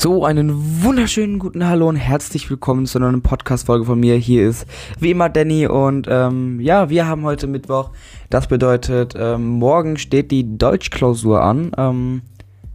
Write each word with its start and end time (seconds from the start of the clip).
So, 0.00 0.24
einen 0.24 0.84
wunderschönen 0.84 1.40
guten 1.40 1.66
Hallo 1.66 1.88
und 1.88 1.96
herzlich 1.96 2.48
willkommen 2.48 2.86
zu 2.86 2.98
einer 2.98 3.10
neuen 3.10 3.20
Podcast-Folge 3.20 3.84
von 3.84 3.98
mir. 3.98 4.14
Hier 4.14 4.48
ist 4.48 4.64
wie 5.00 5.10
immer 5.10 5.28
Danny 5.28 5.66
und 5.66 6.06
ähm, 6.08 6.60
ja, 6.60 6.88
wir 6.88 7.08
haben 7.08 7.24
heute 7.24 7.48
Mittwoch. 7.48 7.90
Das 8.30 8.46
bedeutet, 8.46 9.14
ähm, 9.18 9.58
morgen 9.58 9.96
steht 9.98 10.30
die 10.30 10.56
Deutschklausur 10.56 11.42
an. 11.42 11.72
Ähm, 11.76 12.22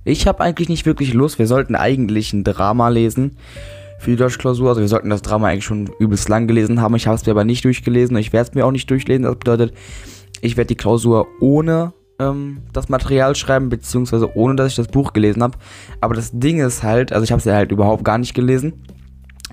ich 0.04 0.28
habe 0.28 0.42
eigentlich 0.42 0.68
nicht 0.68 0.86
wirklich 0.86 1.14
Lust. 1.14 1.40
Wir 1.40 1.48
sollten 1.48 1.76
eigentlich 1.76 2.34
ein 2.34 2.44
Drama 2.44 2.90
lesen 2.90 3.38
für 4.00 4.12
die 4.12 4.18
Deutschklausur. 4.18 4.68
Also 4.68 4.82
wir 4.82 4.90
sollten 4.90 5.10
das 5.10 5.22
Drama 5.22 5.48
eigentlich 5.48 5.64
schon 5.64 5.92
übelst 6.00 6.28
lang 6.28 6.46
gelesen 6.46 6.82
haben. 6.82 6.94
Ich 6.98 7.08
habe 7.08 7.16
es 7.16 7.26
mir 7.26 7.32
aber 7.32 7.46
nicht 7.46 7.64
durchgelesen. 7.64 8.18
Ich 8.18 8.34
werde 8.34 8.50
es 8.50 8.54
mir 8.54 8.66
auch 8.66 8.72
nicht 8.72 8.90
durchlesen. 8.90 9.24
Das 9.24 9.38
bedeutet, 9.38 9.74
ich 10.42 10.58
werde 10.58 10.68
die 10.68 10.76
Klausur 10.76 11.28
ohne 11.40 11.94
ähm, 12.30 12.60
das 12.74 12.90
Material 12.90 13.36
schreiben, 13.36 13.70
beziehungsweise 13.70 14.36
ohne 14.36 14.56
dass 14.56 14.70
ich 14.70 14.76
das 14.76 14.88
Buch 14.88 15.14
gelesen 15.14 15.44
habe. 15.44 15.58
Aber 16.02 16.16
das 16.16 16.32
Ding 16.34 16.60
ist 16.60 16.84
halt, 16.84 17.12
also 17.14 17.24
ich 17.24 17.32
habe 17.32 17.40
es 17.40 17.46
ja 17.46 17.54
halt 17.54 17.72
überhaupt 17.72 18.04
gar 18.04 18.18
nicht 18.18 18.34
gelesen, 18.34 18.74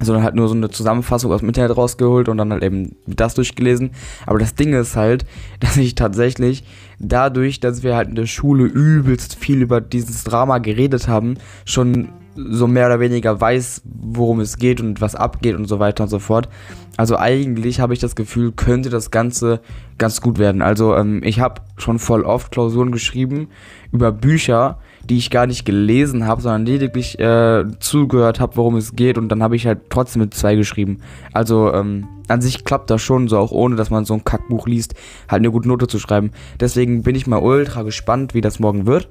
sondern 0.00 0.24
halt 0.24 0.34
nur 0.34 0.48
so 0.48 0.54
eine 0.54 0.70
Zusammenfassung 0.70 1.30
aus 1.32 1.40
dem 1.40 1.48
Internet 1.48 1.76
rausgeholt 1.76 2.28
und 2.28 2.38
dann 2.38 2.52
halt 2.52 2.62
eben 2.62 2.96
das 3.06 3.34
durchgelesen. 3.34 3.90
Aber 4.26 4.38
das 4.38 4.54
Ding 4.54 4.72
ist 4.72 4.96
halt, 4.96 5.26
dass 5.60 5.76
ich 5.76 5.94
tatsächlich 5.94 6.64
dadurch, 6.98 7.60
dass 7.60 7.82
wir 7.82 7.96
halt 7.96 8.08
in 8.08 8.14
der 8.14 8.26
Schule 8.26 8.64
übelst 8.64 9.36
viel 9.36 9.62
über 9.62 9.80
dieses 9.80 10.24
Drama 10.24 10.58
geredet 10.58 11.08
haben, 11.08 11.34
schon 11.64 12.08
so 12.36 12.66
mehr 12.66 12.86
oder 12.86 13.00
weniger 13.00 13.40
weiß, 13.40 13.82
worum 13.84 14.40
es 14.40 14.56
geht 14.56 14.80
und 14.80 15.00
was 15.00 15.14
abgeht 15.14 15.56
und 15.56 15.66
so 15.66 15.78
weiter 15.78 16.04
und 16.04 16.10
so 16.10 16.18
fort. 16.18 16.48
Also 16.96 17.16
eigentlich 17.16 17.80
habe 17.80 17.92
ich 17.92 17.98
das 17.98 18.14
Gefühl, 18.14 18.52
könnte 18.52 18.90
das 18.90 19.10
Ganze 19.10 19.60
ganz 19.98 20.20
gut 20.20 20.38
werden. 20.38 20.62
Also 20.62 20.94
ähm, 20.94 21.22
ich 21.24 21.40
habe 21.40 21.62
schon 21.76 21.98
voll 21.98 22.22
oft 22.22 22.52
Klausuren 22.52 22.92
geschrieben 22.92 23.48
über 23.92 24.12
Bücher, 24.12 24.78
die 25.04 25.16
ich 25.16 25.30
gar 25.30 25.46
nicht 25.46 25.64
gelesen 25.64 26.26
habe, 26.26 26.42
sondern 26.42 26.66
lediglich 26.66 27.18
äh, 27.18 27.64
zugehört 27.80 28.38
habe, 28.38 28.56
worum 28.56 28.76
es 28.76 28.94
geht 28.94 29.18
und 29.18 29.28
dann 29.28 29.42
habe 29.42 29.56
ich 29.56 29.66
halt 29.66 29.80
trotzdem 29.88 30.22
mit 30.22 30.34
zwei 30.34 30.54
geschrieben. 30.56 30.98
Also 31.32 31.72
ähm, 31.72 32.06
an 32.28 32.40
sich 32.40 32.64
klappt 32.64 32.90
das 32.90 33.02
schon, 33.02 33.28
so 33.28 33.38
auch 33.38 33.50
ohne, 33.50 33.76
dass 33.76 33.90
man 33.90 34.04
so 34.04 34.14
ein 34.14 34.24
Kackbuch 34.24 34.66
liest, 34.66 34.94
halt 35.28 35.40
eine 35.40 35.50
gute 35.50 35.68
Note 35.68 35.88
zu 35.88 35.98
schreiben. 35.98 36.30
Deswegen 36.60 37.02
bin 37.02 37.14
ich 37.14 37.26
mal 37.26 37.38
ultra 37.38 37.82
gespannt, 37.82 38.34
wie 38.34 38.40
das 38.40 38.60
morgen 38.60 38.86
wird. 38.86 39.08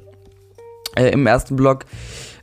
Äh, 0.95 1.09
Im 1.09 1.27
ersten 1.27 1.55
Blog 1.55 1.86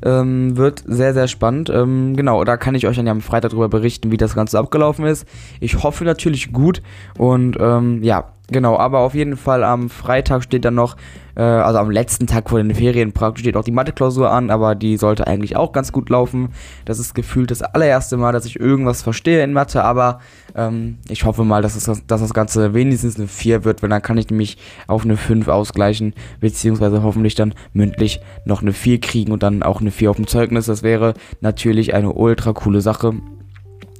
ähm, 0.03 0.57
wird 0.57 0.83
sehr, 0.87 1.15
sehr 1.15 1.29
spannend. 1.29 1.71
Ähm, 1.71 2.17
genau, 2.17 2.45
da 2.45 2.57
kann 2.57 2.75
ich 2.75 2.87
euch 2.87 2.97
dann 2.97 3.07
ja 3.07 3.13
am 3.13 3.21
Freitag 3.21 3.51
darüber 3.51 3.69
berichten, 3.69 4.11
wie 4.11 4.17
das 4.17 4.35
Ganze 4.35 4.59
abgelaufen 4.59 5.05
ist. 5.05 5.27
Ich 5.61 5.83
hoffe 5.83 6.05
natürlich 6.05 6.53
gut 6.53 6.83
und 7.19 7.57
ähm, 7.61 8.03
ja, 8.03 8.33
Genau, 8.49 8.79
aber 8.79 9.01
auf 9.01 9.15
jeden 9.15 9.37
Fall 9.37 9.65
am 9.65 9.91
Freitag 9.91 10.45
steht 10.45 10.65
dann 10.65 10.77
noch, 10.77 10.97
äh, 11.35 11.43
also 11.43 11.81
am 11.81 11.91
letzten 11.91 12.29
Tag 12.29 12.49
vor 12.49 12.63
den 12.63 12.73
Ferien 12.77 13.13
praktisch 13.13 13.43
steht 13.43 13.57
auch 13.57 13.65
die 13.65 13.73
Mathe-Klausur 13.73 14.31
an, 14.31 14.51
aber 14.51 14.77
die 14.77 14.97
sollte 14.99 15.27
eigentlich 15.27 15.57
auch 15.57 15.73
ganz 15.73 15.91
gut 15.91 16.11
laufen. 16.11 16.51
Das 16.85 17.01
ist 17.01 17.17
gefühlt 17.17 17.51
das 17.51 17.63
allererste 17.63 18.17
Mal, 18.17 18.31
dass 18.31 18.45
ich 18.45 18.61
irgendwas 18.61 19.03
verstehe 19.03 19.43
in 19.43 19.53
Mathe, 19.53 19.83
aber 19.83 20.21
ähm, 20.55 20.99
ich 21.09 21.25
hoffe 21.25 21.43
mal, 21.43 21.61
dass, 21.61 21.75
es, 21.75 21.87
dass 22.07 22.21
das 22.21 22.35
Ganze 22.35 22.73
wenigstens 22.73 23.17
eine 23.17 23.27
4 23.27 23.65
wird, 23.65 23.83
weil 23.83 23.91
dann 23.91 24.03
kann 24.03 24.17
ich 24.17 24.31
nämlich 24.31 24.59
auf 24.87 25.05
eine 25.05 25.17
5 25.17 25.49
ausgleichen, 25.49 26.15
beziehungsweise 26.39 27.03
hoffentlich 27.03 27.35
dann 27.35 27.53
mündlich 27.73 28.21
noch 28.45 28.63
eine 28.63 28.73
4 28.73 29.01
kriegen 29.01 29.33
und 29.33 29.43
dann 29.43 29.65
auch 29.65 29.81
eine 29.81 29.91
4 29.91 30.11
auf 30.11 30.17
dem 30.17 30.29
Zeugnis. 30.29 30.67
Das 30.67 30.85
wäre 30.85 31.15
natürlich 31.41 31.95
eine 31.95 32.13
ultra 32.13 32.53
coole 32.53 32.81
Sache. 32.81 33.15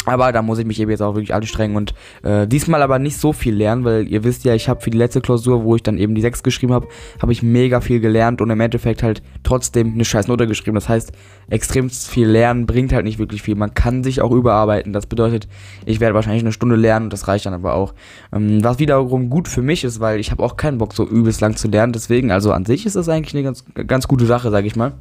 Aber 0.07 0.33
da 0.33 0.41
muss 0.41 0.59
ich 0.59 0.65
mich 0.65 0.81
eben 0.81 0.91
jetzt 0.91 1.03
auch 1.03 1.15
wirklich 1.15 1.35
anstrengen 1.35 1.77
und 1.77 1.93
äh, 2.23 2.47
diesmal 2.47 2.81
aber 2.81 2.99
nicht 2.99 3.19
so 3.19 3.33
viel 3.33 3.55
lernen, 3.55 3.85
weil 3.85 4.09
ihr 4.09 4.23
wisst 4.25 4.45
ja, 4.45 4.55
ich 4.55 4.69
habe 4.69 4.81
für 4.81 4.91
die 4.91 4.99
letzte 4.99 5.21
Klausur, 5.21 5.65
wo 5.65 5.75
ich 5.75 5.83
dann 5.83 5.99
eben 5.99 6.15
die 6.15 6.21
6 6.21 6.45
geschrieben 6.45 6.73
habe, 6.73 6.87
habe 7.21 7.33
ich 7.33 7.43
mega 7.43 7.81
viel 7.81 7.99
gelernt 7.99 8.41
und 8.41 8.49
im 8.51 8.61
Endeffekt 8.61 9.03
halt 9.03 9.21
trotzdem 9.43 9.95
eine 9.95 10.05
scheiß 10.05 10.29
Note 10.29 10.47
geschrieben. 10.47 10.77
Das 10.77 10.89
heißt, 10.89 11.13
extrem 11.51 11.91
viel 11.91 12.29
lernen 12.29 12.67
bringt 12.67 12.93
halt 12.93 13.05
nicht 13.05 13.19
wirklich 13.19 13.43
viel. 13.43 13.57
Man 13.57 13.75
kann 13.75 14.05
sich 14.05 14.23
auch 14.23 14.31
überarbeiten. 14.31 14.93
Das 14.93 15.07
bedeutet, 15.07 15.49
ich 15.85 15.99
werde 15.99 16.15
wahrscheinlich 16.15 16.45
eine 16.45 16.53
Stunde 16.53 16.77
lernen 16.77 17.07
und 17.07 17.13
das 17.13 17.27
reicht 17.27 17.47
dann 17.47 17.55
aber 17.55 17.75
auch. 17.75 17.93
Ähm, 18.33 18.63
was 18.63 18.79
wiederum 18.79 19.29
gut 19.29 19.49
für 19.49 19.63
mich 19.63 19.83
ist, 19.83 19.99
weil 19.99 20.21
ich 20.21 20.31
habe 20.31 20.43
auch 20.43 20.57
keinen 20.57 20.79
Bock 20.79 20.95
so 20.95 21.05
übelst 21.05 21.41
lang 21.41 21.57
zu 21.57 21.67
lernen. 21.69 21.93
Deswegen, 21.93 22.31
also 22.31 22.53
an 22.53 22.65
sich 22.65 22.87
ist 22.87 22.95
das 22.95 23.09
eigentlich 23.09 23.35
eine 23.35 23.43
ganz, 23.43 23.65
ganz 23.89 24.07
gute 24.07 24.27
Sache, 24.27 24.51
sage 24.51 24.69
ich 24.69 24.77
mal. 24.77 24.93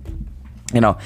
Genau. 0.75 0.97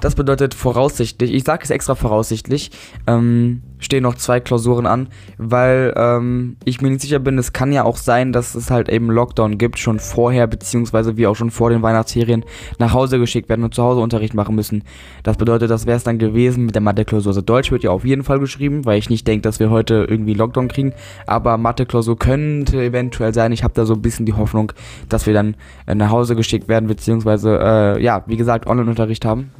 Das 0.00 0.16
bedeutet 0.16 0.52
voraussichtlich, 0.52 1.32
ich 1.32 1.44
sage 1.44 1.62
es 1.62 1.70
extra 1.70 1.94
voraussichtlich, 1.94 2.72
ähm, 3.06 3.62
stehen 3.82 4.02
noch 4.02 4.14
zwei 4.14 4.40
Klausuren 4.40 4.86
an, 4.86 5.08
weil 5.36 5.92
ähm, 5.96 6.56
ich 6.64 6.80
mir 6.80 6.88
nicht 6.88 7.02
sicher 7.02 7.18
bin, 7.18 7.36
es 7.36 7.52
kann 7.52 7.72
ja 7.72 7.84
auch 7.84 7.96
sein, 7.96 8.32
dass 8.32 8.54
es 8.54 8.70
halt 8.70 8.88
eben 8.88 9.10
Lockdown 9.10 9.58
gibt, 9.58 9.78
schon 9.78 9.98
vorher, 9.98 10.46
beziehungsweise 10.46 11.16
wir 11.16 11.30
auch 11.30 11.36
schon 11.36 11.50
vor 11.50 11.70
den 11.70 11.82
Weihnachtsferien 11.82 12.44
nach 12.78 12.94
Hause 12.94 13.18
geschickt 13.18 13.48
werden 13.48 13.64
und 13.64 13.74
zu 13.74 13.82
Hause 13.82 14.00
Unterricht 14.00 14.34
machen 14.34 14.54
müssen. 14.54 14.84
Das 15.24 15.36
bedeutet, 15.36 15.70
das 15.70 15.86
wäre 15.86 15.96
es 15.96 16.04
dann 16.04 16.18
gewesen 16.18 16.64
mit 16.64 16.74
der 16.74 16.82
Mathe-Klausur. 16.82 17.30
Also 17.30 17.42
Deutsch 17.42 17.70
wird 17.70 17.82
ja 17.82 17.90
auf 17.90 18.04
jeden 18.04 18.22
Fall 18.24 18.38
geschrieben, 18.38 18.84
weil 18.84 18.98
ich 18.98 19.10
nicht 19.10 19.26
denke, 19.26 19.42
dass 19.42 19.60
wir 19.60 19.70
heute 19.70 20.06
irgendwie 20.08 20.34
Lockdown 20.34 20.68
kriegen, 20.68 20.94
aber 21.26 21.58
Mathe-Klausur 21.58 22.18
könnte 22.18 22.82
eventuell 22.82 23.34
sein. 23.34 23.52
Ich 23.52 23.64
habe 23.64 23.74
da 23.74 23.84
so 23.84 23.94
ein 23.94 24.02
bisschen 24.02 24.26
die 24.26 24.34
Hoffnung, 24.34 24.72
dass 25.08 25.26
wir 25.26 25.34
dann 25.34 25.56
äh, 25.86 25.94
nach 25.94 26.10
Hause 26.10 26.36
geschickt 26.36 26.68
werden, 26.68 26.86
beziehungsweise, 26.86 27.58
äh, 27.60 28.02
ja, 28.02 28.22
wie 28.26 28.36
gesagt, 28.36 28.66
Online-Unterricht 28.66 29.24
haben. 29.24 29.50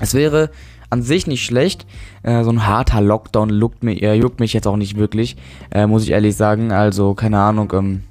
Es 0.00 0.14
wäre 0.14 0.50
an 0.90 1.02
sich 1.02 1.26
nicht 1.26 1.44
schlecht. 1.44 1.86
Äh, 2.22 2.44
so 2.44 2.50
ein 2.50 2.66
harter 2.66 3.00
Lockdown 3.00 3.50
juckt, 3.50 3.82
mir, 3.82 4.00
äh, 4.02 4.14
juckt 4.14 4.40
mich 4.40 4.52
jetzt 4.52 4.66
auch 4.66 4.76
nicht 4.76 4.96
wirklich, 4.96 5.36
äh, 5.70 5.86
muss 5.86 6.04
ich 6.04 6.10
ehrlich 6.10 6.36
sagen. 6.36 6.72
Also, 6.72 7.14
keine 7.14 7.38
Ahnung, 7.38 7.72
ähm, 7.74 8.02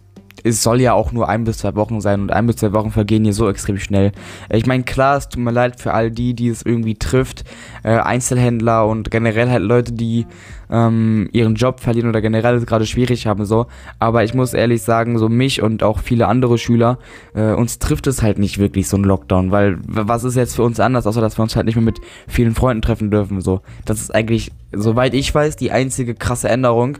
es 0.43 0.63
soll 0.63 0.81
ja 0.81 0.93
auch 0.93 1.11
nur 1.11 1.29
ein 1.29 1.43
bis 1.43 1.59
zwei 1.59 1.75
Wochen 1.75 2.01
sein 2.01 2.21
und 2.21 2.31
ein 2.31 2.47
bis 2.47 2.57
zwei 2.57 2.73
Wochen 2.73 2.91
vergehen 2.91 3.23
hier 3.23 3.33
so 3.33 3.49
extrem 3.49 3.77
schnell. 3.77 4.11
Ich 4.51 4.65
meine, 4.65 4.83
klar, 4.83 5.17
es 5.17 5.29
tut 5.29 5.43
mir 5.43 5.51
leid 5.51 5.79
für 5.79 5.93
all 5.93 6.11
die, 6.11 6.33
die 6.33 6.47
es 6.49 6.63
irgendwie 6.63 6.95
trifft, 6.95 7.43
äh, 7.83 7.97
Einzelhändler 7.97 8.87
und 8.87 9.11
generell 9.11 9.49
halt 9.49 9.63
Leute, 9.63 9.93
die 9.93 10.25
ähm, 10.69 11.29
ihren 11.31 11.55
Job 11.55 11.79
verlieren 11.79 12.09
oder 12.09 12.21
generell 12.21 12.55
es 12.55 12.65
gerade 12.65 12.85
schwierig 12.85 13.27
haben, 13.27 13.45
so. 13.45 13.67
Aber 13.99 14.23
ich 14.23 14.33
muss 14.33 14.53
ehrlich 14.53 14.81
sagen, 14.81 15.17
so 15.17 15.29
mich 15.29 15.61
und 15.61 15.83
auch 15.83 15.99
viele 15.99 16.27
andere 16.27 16.57
Schüler, 16.57 16.99
äh, 17.33 17.53
uns 17.53 17.79
trifft 17.79 18.07
es 18.07 18.21
halt 18.21 18.37
nicht 18.37 18.57
wirklich 18.57 18.87
so 18.87 18.97
ein 18.97 19.03
Lockdown, 19.03 19.51
weil 19.51 19.77
was 19.87 20.23
ist 20.23 20.35
jetzt 20.35 20.55
für 20.55 20.63
uns 20.63 20.79
anders, 20.79 21.07
außer 21.07 21.21
dass 21.21 21.37
wir 21.37 21.43
uns 21.43 21.55
halt 21.55 21.65
nicht 21.65 21.75
mehr 21.75 21.85
mit 21.85 21.99
vielen 22.27 22.55
Freunden 22.55 22.81
treffen 22.81 23.11
dürfen, 23.11 23.41
so. 23.41 23.61
Das 23.85 24.01
ist 24.01 24.13
eigentlich, 24.13 24.51
soweit 24.71 25.13
ich 25.13 25.33
weiß, 25.33 25.55
die 25.55 25.71
einzige 25.71 26.15
krasse 26.15 26.49
Änderung. 26.49 26.97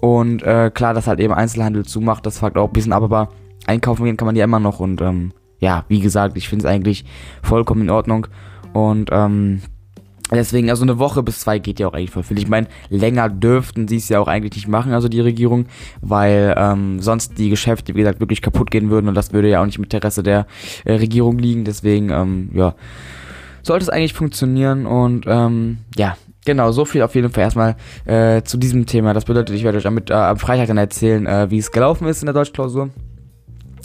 Und 0.00 0.42
äh, 0.42 0.70
klar, 0.72 0.94
dass 0.94 1.06
halt 1.06 1.20
eben 1.20 1.32
Einzelhandel 1.32 1.84
zumacht, 1.84 2.26
das 2.26 2.38
fuckt 2.38 2.58
auch 2.58 2.68
ein 2.68 2.72
bisschen 2.72 2.92
ab, 2.92 3.02
aber 3.02 3.30
einkaufen 3.66 4.04
gehen 4.04 4.16
kann 4.16 4.26
man 4.26 4.36
ja 4.36 4.44
immer 4.44 4.60
noch. 4.60 4.80
Und 4.80 5.00
ähm, 5.00 5.32
ja, 5.60 5.84
wie 5.88 6.00
gesagt, 6.00 6.36
ich 6.36 6.48
finde 6.48 6.66
es 6.66 6.70
eigentlich 6.70 7.04
vollkommen 7.42 7.82
in 7.82 7.90
Ordnung. 7.90 8.26
Und 8.72 9.10
ähm, 9.12 9.62
deswegen, 10.30 10.68
also 10.70 10.82
eine 10.82 10.98
Woche 10.98 11.22
bis 11.22 11.40
zwei 11.40 11.58
geht 11.58 11.80
ja 11.80 11.88
auch 11.88 11.94
eigentlich 11.94 12.10
voll 12.10 12.22
viel. 12.22 12.38
Ich 12.38 12.48
meine, 12.48 12.66
länger 12.90 13.28
dürften 13.28 13.88
sie 13.88 13.96
es 13.96 14.08
ja 14.08 14.20
auch 14.20 14.28
eigentlich 14.28 14.54
nicht 14.54 14.68
machen, 14.68 14.92
also 14.92 15.08
die 15.08 15.20
Regierung, 15.20 15.66
weil 16.00 16.54
ähm, 16.56 17.00
sonst 17.00 17.38
die 17.38 17.50
Geschäfte, 17.50 17.94
wie 17.94 18.00
gesagt, 18.00 18.20
wirklich 18.20 18.42
kaputt 18.42 18.70
gehen 18.70 18.90
würden 18.90 19.08
und 19.08 19.14
das 19.14 19.32
würde 19.32 19.48
ja 19.48 19.60
auch 19.60 19.66
nicht 19.66 19.78
im 19.78 19.84
Interesse 19.84 20.22
der 20.22 20.46
äh, 20.84 20.94
Regierung 20.94 21.38
liegen. 21.38 21.64
Deswegen, 21.64 22.10
ähm, 22.10 22.50
ja, 22.52 22.74
sollte 23.62 23.84
es 23.84 23.88
eigentlich 23.88 24.12
funktionieren 24.12 24.86
und 24.86 25.24
ähm, 25.26 25.78
ja, 25.96 26.16
Genau, 26.44 26.72
so 26.72 26.84
viel 26.84 27.02
auf 27.02 27.14
jeden 27.14 27.30
Fall 27.30 27.44
erstmal 27.44 27.76
äh, 28.04 28.42
zu 28.42 28.58
diesem 28.58 28.84
Thema. 28.86 29.14
Das 29.14 29.24
bedeutet, 29.24 29.56
ich 29.56 29.64
werde 29.64 29.78
euch 29.78 29.84
damit, 29.84 30.10
äh, 30.10 30.14
am 30.14 30.36
Freitag 30.36 30.66
dann 30.68 30.76
erzählen, 30.76 31.26
äh, 31.26 31.50
wie 31.50 31.58
es 31.58 31.72
gelaufen 31.72 32.06
ist 32.06 32.22
in 32.22 32.26
der 32.26 32.34
Deutschklausur. 32.34 32.90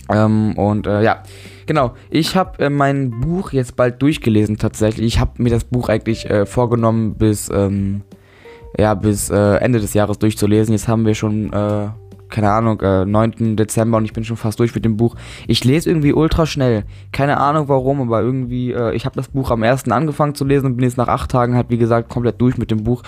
Ähm, 0.09 0.57
und 0.57 0.85
äh, 0.85 1.01
ja, 1.01 1.23
genau. 1.65 1.93
Ich 2.09 2.35
habe 2.35 2.59
äh, 2.65 2.69
mein 2.69 3.11
Buch 3.21 3.53
jetzt 3.53 3.75
bald 3.75 4.01
durchgelesen 4.01 4.57
tatsächlich. 4.57 5.05
Ich 5.07 5.19
habe 5.19 5.41
mir 5.41 5.51
das 5.51 5.63
Buch 5.63 5.87
eigentlich 5.87 6.29
äh, 6.29 6.45
vorgenommen, 6.45 7.15
bis 7.15 7.49
ähm, 7.53 8.01
ja 8.77 8.93
bis 8.93 9.29
Ende 9.29 9.79
des 9.79 9.95
Jahres 9.95 10.19
durchzulesen. 10.19 10.73
Jetzt 10.73 10.87
haben 10.87 11.05
wir 11.05 11.15
schon 11.15 11.51
keine 12.29 12.51
Ahnung, 12.51 12.79
äh, 12.81 13.05
9. 13.05 13.55
Dezember 13.55 13.97
und 13.97 14.05
ich 14.05 14.13
bin 14.13 14.23
schon 14.23 14.37
fast 14.37 14.59
durch 14.59 14.73
mit 14.75 14.85
dem 14.85 14.97
Buch. 14.97 15.15
Ich 15.47 15.63
lese 15.63 15.89
irgendwie 15.89 16.13
ultra 16.13 16.45
schnell. 16.45 16.83
Keine 17.11 17.37
Ahnung 17.37 17.67
warum, 17.67 18.01
aber 18.01 18.21
irgendwie, 18.21 18.71
äh, 18.71 18.95
ich 18.95 19.05
habe 19.05 19.15
das 19.15 19.29
Buch 19.29 19.51
am 19.51 19.63
1. 19.63 19.91
angefangen 19.91 20.35
zu 20.35 20.45
lesen 20.45 20.67
und 20.67 20.75
bin 20.77 20.85
jetzt 20.85 20.97
nach 20.97 21.07
acht 21.07 21.31
Tagen 21.31 21.55
halt, 21.55 21.69
wie 21.69 21.77
gesagt, 21.77 22.09
komplett 22.09 22.39
durch 22.39 22.57
mit 22.57 22.71
dem 22.71 22.83
Buch. 22.83 23.03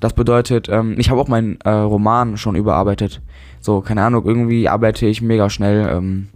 Das 0.00 0.12
bedeutet, 0.12 0.68
ähm, 0.68 0.94
ich 0.98 1.10
habe 1.10 1.20
auch 1.20 1.28
meinen 1.28 1.58
äh, 1.64 1.70
Roman 1.70 2.36
schon 2.36 2.54
überarbeitet. 2.54 3.20
So, 3.60 3.80
keine 3.80 4.02
Ahnung, 4.04 4.24
irgendwie 4.24 4.68
arbeite 4.68 5.06
ich 5.06 5.22
mega 5.22 5.50
schnell. 5.50 5.88
Ähm, 5.90 6.28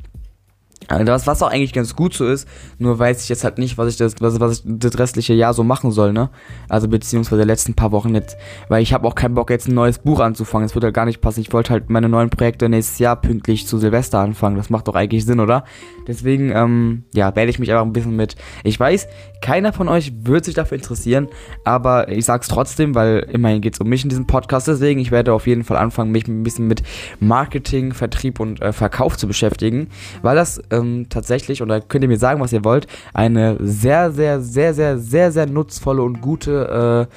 das, 0.99 1.09
also 1.09 1.27
was 1.27 1.43
auch 1.43 1.51
eigentlich 1.51 1.73
ganz 1.73 1.97
gut 1.97 2.15
so 2.15 2.27
ist, 2.27 2.49
nur 2.79 2.99
weiß 2.99 3.23
ich 3.23 3.29
jetzt 3.29 3.45
halt 3.45 3.59
nicht, 3.59 3.79
was 3.79 3.89
ich 3.89 3.97
das, 3.97 4.15
was, 4.21 4.41
was 4.41 4.59
ich 4.59 4.63
das 4.65 4.99
restliche 4.99 5.35
Jahr 5.35 5.55
so 5.55 5.65
machen 5.65 5.91
soll, 5.91 6.13
ne? 6.13 6.31
Also 6.69 6.89
beziehungsweise 6.89 7.43
die 7.43 7.49
letzten 7.49 7.75
paar 7.75 7.93
Wochen 7.93 8.15
jetzt, 8.15 8.37
weil 8.69 8.83
ich 8.83 8.93
habe 8.93 9.07
auch 9.07 9.15
keinen 9.15 9.35
Bock 9.35 9.51
jetzt 9.51 9.69
ein 9.69 9.75
neues 9.75 9.99
Buch 9.99 10.21
anzufangen. 10.21 10.67
Das 10.67 10.75
wird 10.75 10.85
halt 10.85 10.95
gar 10.95 11.07
nicht 11.07 11.21
passen. 11.21 11.41
Ich 11.41 11.53
wollte 11.53 11.71
halt 11.71 11.91
meine 11.91 12.09
neuen 12.09 12.31
Projekte 12.31 12.69
nächstes 12.69 12.99
Jahr 12.99 13.17
pünktlich 13.17 13.67
zu 13.67 13.79
Silvester 13.79 14.19
anfangen. 14.19 14.57
Das 14.57 14.71
macht 14.71 14.89
doch 14.89 14.95
eigentlich 14.95 15.25
Sinn, 15.25 15.41
oder? 15.41 15.65
Deswegen, 16.07 16.51
ähm, 16.51 17.05
ja, 17.15 17.35
werde 17.37 17.51
ich 17.51 17.59
mich 17.59 17.71
einfach 17.71 17.85
ein 17.85 17.93
bisschen 17.93 18.17
mit. 18.17 18.37
Ich 18.65 18.79
weiß, 18.79 19.07
keiner 19.41 19.73
von 19.73 19.89
euch 19.89 20.13
wird 20.23 20.45
sich 20.45 20.55
dafür 20.55 20.77
interessieren, 20.77 21.29
aber 21.65 22.09
ich 22.09 22.25
sag's 22.25 22.49
trotzdem, 22.49 22.95
weil 22.95 23.27
immerhin 23.31 23.61
geht's 23.61 23.81
um 23.81 23.89
mich 23.89 24.03
in 24.03 24.09
diesem 24.09 24.27
Podcast. 24.27 24.69
Deswegen, 24.69 25.01
ich 25.01 25.11
werde 25.11 25.33
auf 25.33 25.47
jeden 25.47 25.65
Fall 25.65 25.77
anfangen, 25.77 26.13
mich 26.13 26.29
ein 26.29 26.43
bisschen 26.43 26.67
mit 26.67 26.83
Marketing, 27.21 27.93
Vertrieb 27.93 28.41
und 28.41 28.61
äh, 28.61 28.73
Verkauf 28.73 29.17
zu 29.17 29.27
beschäftigen, 29.27 29.89
weil 30.23 30.37
das 30.37 30.63
ähm, 30.71 30.82
ähm, 30.83 31.07
tatsächlich, 31.09 31.63
und 31.63 31.69
da 31.69 31.81
könnt 31.81 32.05
ihr 32.05 32.09
mir 32.09 32.19
sagen, 32.19 32.41
was 32.41 32.53
ihr 32.53 32.65
wollt, 32.65 32.87
eine 33.15 33.57
sehr, 33.61 34.13
sehr, 34.13 34.41
sehr, 34.41 34.75
sehr, 34.75 34.99
sehr, 34.99 35.33
sehr 35.33 35.47
nutzvolle 35.47 36.03
und 36.03 36.21
gute 36.21 37.09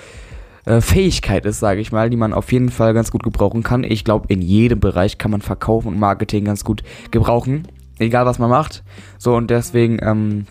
äh, 0.65 0.71
äh, 0.71 0.81
Fähigkeit 0.81 1.45
ist, 1.45 1.59
sage 1.59 1.81
ich 1.81 1.91
mal, 1.91 2.09
die 2.09 2.17
man 2.17 2.33
auf 2.33 2.51
jeden 2.51 2.69
Fall 2.69 2.93
ganz 2.93 3.11
gut 3.11 3.23
gebrauchen 3.23 3.63
kann. 3.63 3.83
Ich 3.83 4.03
glaube, 4.03 4.25
in 4.29 4.41
jedem 4.41 4.79
Bereich 4.79 5.17
kann 5.17 5.31
man 5.31 5.41
Verkauf 5.41 5.85
und 5.85 5.99
Marketing 5.99 6.45
ganz 6.45 6.63
gut 6.63 6.83
gebrauchen, 7.11 7.67
egal 7.99 8.25
was 8.25 8.39
man 8.39 8.49
macht. 8.49 8.83
So 9.17 9.35
und 9.35 9.49
deswegen 9.49 9.99
ähm, 10.01 10.45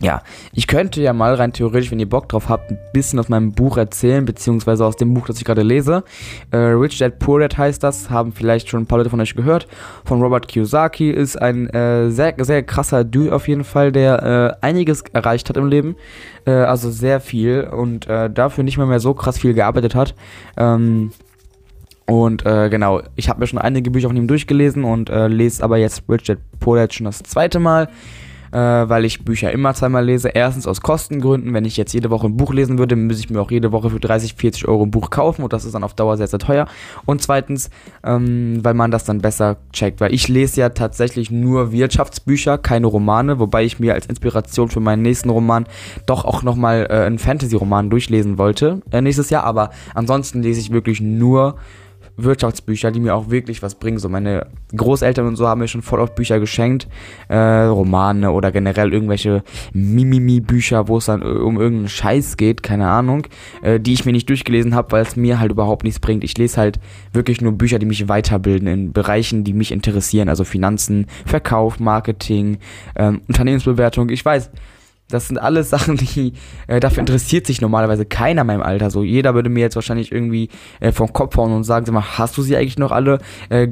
ja, 0.00 0.22
ich 0.52 0.66
könnte 0.66 1.00
ja 1.00 1.12
mal 1.12 1.34
rein 1.34 1.52
theoretisch, 1.52 1.90
wenn 1.90 2.00
ihr 2.00 2.08
Bock 2.08 2.28
drauf 2.28 2.48
habt, 2.48 2.70
ein 2.70 2.78
bisschen 2.92 3.18
aus 3.20 3.28
meinem 3.28 3.52
Buch 3.52 3.76
erzählen, 3.76 4.24
beziehungsweise 4.24 4.84
aus 4.84 4.96
dem 4.96 5.14
Buch, 5.14 5.26
das 5.26 5.38
ich 5.38 5.44
gerade 5.44 5.62
lese. 5.62 6.02
Äh, 6.50 6.56
Rich 6.56 6.98
Dad 6.98 7.18
Poor 7.20 7.40
Dad 7.40 7.56
heißt 7.56 7.82
das, 7.82 8.10
haben 8.10 8.32
vielleicht 8.32 8.68
schon 8.68 8.82
ein 8.82 8.86
paar 8.86 8.98
Leute 8.98 9.10
von 9.10 9.20
euch 9.20 9.34
gehört. 9.34 9.68
Von 10.04 10.20
Robert 10.20 10.48
Kiyosaki 10.48 11.10
ist 11.10 11.40
ein 11.40 11.68
äh, 11.70 12.10
sehr, 12.10 12.34
sehr 12.38 12.62
krasser 12.64 13.04
Dude 13.04 13.34
auf 13.34 13.46
jeden 13.46 13.64
Fall, 13.64 13.92
der 13.92 14.58
äh, 14.60 14.66
einiges 14.66 15.02
erreicht 15.12 15.48
hat 15.48 15.56
im 15.56 15.68
Leben. 15.68 15.96
Äh, 16.44 16.50
also 16.50 16.90
sehr 16.90 17.20
viel 17.20 17.62
und 17.62 18.08
äh, 18.08 18.28
dafür 18.28 18.64
nicht 18.64 18.76
mehr, 18.76 18.86
mehr 18.86 19.00
so 19.00 19.14
krass 19.14 19.38
viel 19.38 19.54
gearbeitet 19.54 19.94
hat. 19.94 20.14
Ähm, 20.56 21.12
und 22.06 22.44
äh, 22.44 22.68
genau, 22.68 23.00
ich 23.14 23.28
habe 23.28 23.40
mir 23.40 23.46
schon 23.46 23.58
einige 23.58 23.90
Bücher 23.90 24.08
von 24.08 24.16
ihm 24.16 24.26
durchgelesen 24.26 24.84
und 24.84 25.08
äh, 25.08 25.28
lese 25.28 25.62
aber 25.62 25.78
jetzt 25.78 26.02
Rich 26.08 26.24
Dad 26.24 26.38
Poor 26.58 26.76
Dad 26.76 26.92
schon 26.92 27.06
das 27.06 27.22
zweite 27.22 27.60
Mal 27.60 27.88
äh, 28.54 28.88
weil 28.88 29.04
ich 29.04 29.24
Bücher 29.24 29.50
immer 29.52 29.74
zweimal 29.74 30.04
lese. 30.04 30.28
Erstens 30.28 30.66
aus 30.66 30.80
Kostengründen, 30.80 31.52
wenn 31.52 31.64
ich 31.64 31.76
jetzt 31.76 31.92
jede 31.92 32.10
Woche 32.10 32.26
ein 32.26 32.36
Buch 32.36 32.54
lesen 32.54 32.78
würde, 32.78 32.94
müsste 32.94 33.24
ich 33.24 33.30
mir 33.30 33.40
auch 33.40 33.50
jede 33.50 33.72
Woche 33.72 33.90
für 33.90 34.00
30, 34.00 34.34
40 34.34 34.68
Euro 34.68 34.84
ein 34.84 34.90
Buch 34.90 35.10
kaufen. 35.10 35.42
Und 35.42 35.52
das 35.52 35.64
ist 35.64 35.74
dann 35.74 35.84
auf 35.84 35.94
Dauer 35.94 36.16
sehr, 36.16 36.28
sehr 36.28 36.38
teuer. 36.38 36.66
Und 37.04 37.20
zweitens, 37.20 37.70
ähm, 38.04 38.60
weil 38.62 38.74
man 38.74 38.90
das 38.90 39.04
dann 39.04 39.18
besser 39.18 39.56
checkt, 39.72 40.00
weil 40.00 40.14
ich 40.14 40.28
lese 40.28 40.60
ja 40.60 40.68
tatsächlich 40.68 41.30
nur 41.30 41.72
Wirtschaftsbücher, 41.72 42.58
keine 42.58 42.86
Romane, 42.86 43.38
wobei 43.38 43.64
ich 43.64 43.80
mir 43.80 43.94
als 43.94 44.06
Inspiration 44.06 44.68
für 44.68 44.80
meinen 44.80 45.02
nächsten 45.02 45.30
Roman 45.30 45.66
doch 46.06 46.24
auch 46.24 46.42
nochmal 46.42 46.86
äh, 46.88 47.06
einen 47.06 47.18
Fantasy-Roman 47.18 47.90
durchlesen 47.90 48.38
wollte 48.38 48.82
äh, 48.90 49.00
nächstes 49.00 49.30
Jahr, 49.30 49.44
aber 49.44 49.70
ansonsten 49.94 50.42
lese 50.42 50.60
ich 50.60 50.70
wirklich 50.70 51.00
nur 51.00 51.56
Wirtschaftsbücher, 52.16 52.90
die 52.90 53.00
mir 53.00 53.14
auch 53.14 53.30
wirklich 53.30 53.62
was 53.62 53.74
bringen. 53.74 53.98
So 53.98 54.08
meine 54.08 54.46
Großeltern 54.76 55.26
und 55.26 55.36
so 55.36 55.48
haben 55.48 55.60
mir 55.60 55.68
schon 55.68 55.82
voll 55.82 56.00
oft 56.00 56.14
Bücher 56.14 56.38
geschenkt, 56.40 56.88
äh, 57.28 57.36
Romane 57.36 58.30
oder 58.30 58.52
generell 58.52 58.92
irgendwelche 58.92 59.42
Mimimi-Bücher, 59.72 60.88
wo 60.88 60.98
es 60.98 61.06
dann 61.06 61.22
um 61.22 61.58
irgendeinen 61.60 61.88
Scheiß 61.88 62.36
geht, 62.36 62.62
keine 62.62 62.88
Ahnung, 62.88 63.26
äh, 63.62 63.80
die 63.80 63.92
ich 63.92 64.04
mir 64.04 64.12
nicht 64.12 64.28
durchgelesen 64.28 64.74
habe, 64.74 64.92
weil 64.92 65.02
es 65.02 65.16
mir 65.16 65.40
halt 65.40 65.50
überhaupt 65.52 65.84
nichts 65.84 66.00
bringt. 66.00 66.24
Ich 66.24 66.36
lese 66.38 66.60
halt 66.60 66.78
wirklich 67.12 67.40
nur 67.40 67.52
Bücher, 67.52 67.78
die 67.78 67.86
mich 67.86 68.08
weiterbilden 68.08 68.68
in 68.68 68.92
Bereichen, 68.92 69.44
die 69.44 69.52
mich 69.52 69.72
interessieren, 69.72 70.28
also 70.28 70.44
Finanzen, 70.44 71.06
Verkauf, 71.26 71.80
Marketing, 71.80 72.58
ähm, 72.96 73.22
Unternehmensbewertung. 73.28 74.08
Ich 74.10 74.24
weiß, 74.24 74.50
das 75.08 75.28
sind 75.28 75.38
alles 75.38 75.70
Sachen, 75.74 75.96
die 75.96 76.32
äh, 76.66 76.80
dafür 76.80 77.00
interessiert 77.00 77.46
sich 77.46 77.60
normalerweise 77.60 78.04
keiner 78.04 78.42
in 78.42 78.46
meinem 78.46 78.62
Alter. 78.62 78.90
So 78.90 79.02
jeder 79.02 79.34
würde 79.34 79.50
mir 79.50 79.60
jetzt 79.60 79.76
wahrscheinlich 79.76 80.12
irgendwie 80.12 80.48
äh, 80.80 80.92
vom 80.92 81.12
Kopf 81.12 81.36
hauen 81.36 81.52
und 81.52 81.64
sagen, 81.64 81.86
sag 81.86 81.92
mal, 81.92 82.18
hast 82.18 82.36
du 82.36 82.42
sie 82.42 82.56
eigentlich 82.56 82.78
noch 82.78 82.92
alle? 82.92 83.18
Äh, 83.48 83.68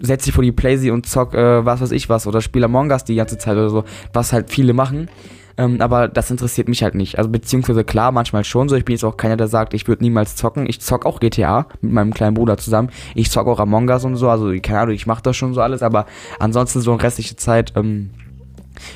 setz 0.00 0.24
dich 0.24 0.34
vor 0.34 0.42
die 0.42 0.52
Playsee 0.52 0.90
und 0.90 1.06
zock 1.06 1.34
äh, 1.34 1.64
was 1.64 1.80
weiß 1.80 1.92
ich 1.92 2.08
was 2.08 2.26
oder 2.26 2.40
spiel 2.40 2.64
Among 2.64 2.90
Us 2.90 3.04
die 3.04 3.14
ganze 3.14 3.38
Zeit 3.38 3.54
oder 3.54 3.70
so, 3.70 3.84
was 4.12 4.32
halt 4.32 4.50
viele 4.50 4.72
machen. 4.72 5.08
Ähm, 5.56 5.80
aber 5.80 6.08
das 6.08 6.30
interessiert 6.30 6.68
mich 6.68 6.82
halt 6.82 6.94
nicht. 6.94 7.18
Also 7.18 7.30
beziehungsweise 7.30 7.84
klar, 7.84 8.10
manchmal 8.12 8.44
schon 8.44 8.68
so. 8.68 8.76
Ich 8.76 8.84
bin 8.84 8.94
jetzt 8.94 9.04
auch 9.04 9.16
keiner, 9.16 9.36
der 9.36 9.48
sagt, 9.48 9.74
ich 9.74 9.86
würde 9.86 10.02
niemals 10.02 10.34
zocken. 10.34 10.66
Ich 10.66 10.80
zock 10.80 11.06
auch 11.06 11.20
GTA 11.20 11.66
mit 11.80 11.92
meinem 11.92 12.14
kleinen 12.14 12.34
Bruder 12.34 12.56
zusammen. 12.56 12.90
Ich 13.14 13.30
zock 13.30 13.46
auch 13.46 13.60
Among 13.60 13.88
Us 13.88 14.04
und 14.04 14.16
so. 14.16 14.28
Also 14.28 14.50
keine 14.62 14.80
Ahnung, 14.80 14.94
ich 14.94 15.06
mache 15.06 15.22
das 15.22 15.36
schon 15.36 15.54
so 15.54 15.60
alles. 15.60 15.82
Aber 15.82 16.06
ansonsten 16.38 16.80
so 16.80 16.92
eine 16.92 17.02
restliche 17.02 17.36
Zeit 17.36 17.74
ähm, 17.76 18.10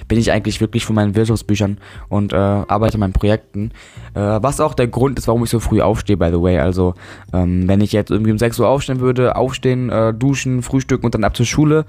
bin 0.08 0.18
ich 0.18 0.32
eigentlich 0.32 0.60
wirklich 0.60 0.84
von 0.84 0.94
meinen 0.96 1.14
Wirtschaftsbüchern 1.14 1.78
und 2.08 2.32
äh, 2.32 2.36
arbeite 2.36 2.94
an 2.94 3.00
meinen 3.00 3.12
Projekten. 3.12 3.72
Äh, 4.14 4.20
was 4.20 4.60
auch 4.60 4.74
der 4.74 4.88
Grund 4.88 5.18
ist, 5.18 5.28
warum 5.28 5.44
ich 5.44 5.50
so 5.50 5.60
früh 5.60 5.80
aufstehe, 5.80 6.16
by 6.16 6.28
the 6.30 6.40
way. 6.40 6.58
Also, 6.58 6.94
ähm, 7.32 7.68
wenn 7.68 7.80
ich 7.80 7.92
jetzt 7.92 8.10
irgendwie 8.10 8.32
um 8.32 8.38
6 8.38 8.58
Uhr 8.60 8.68
aufstehen 8.68 9.00
würde, 9.00 9.36
aufstehen, 9.36 9.90
äh, 9.90 10.14
duschen, 10.14 10.62
frühstücken 10.62 11.06
und 11.06 11.14
dann 11.14 11.24
ab 11.24 11.36
zur 11.36 11.46
Schule, 11.46 11.84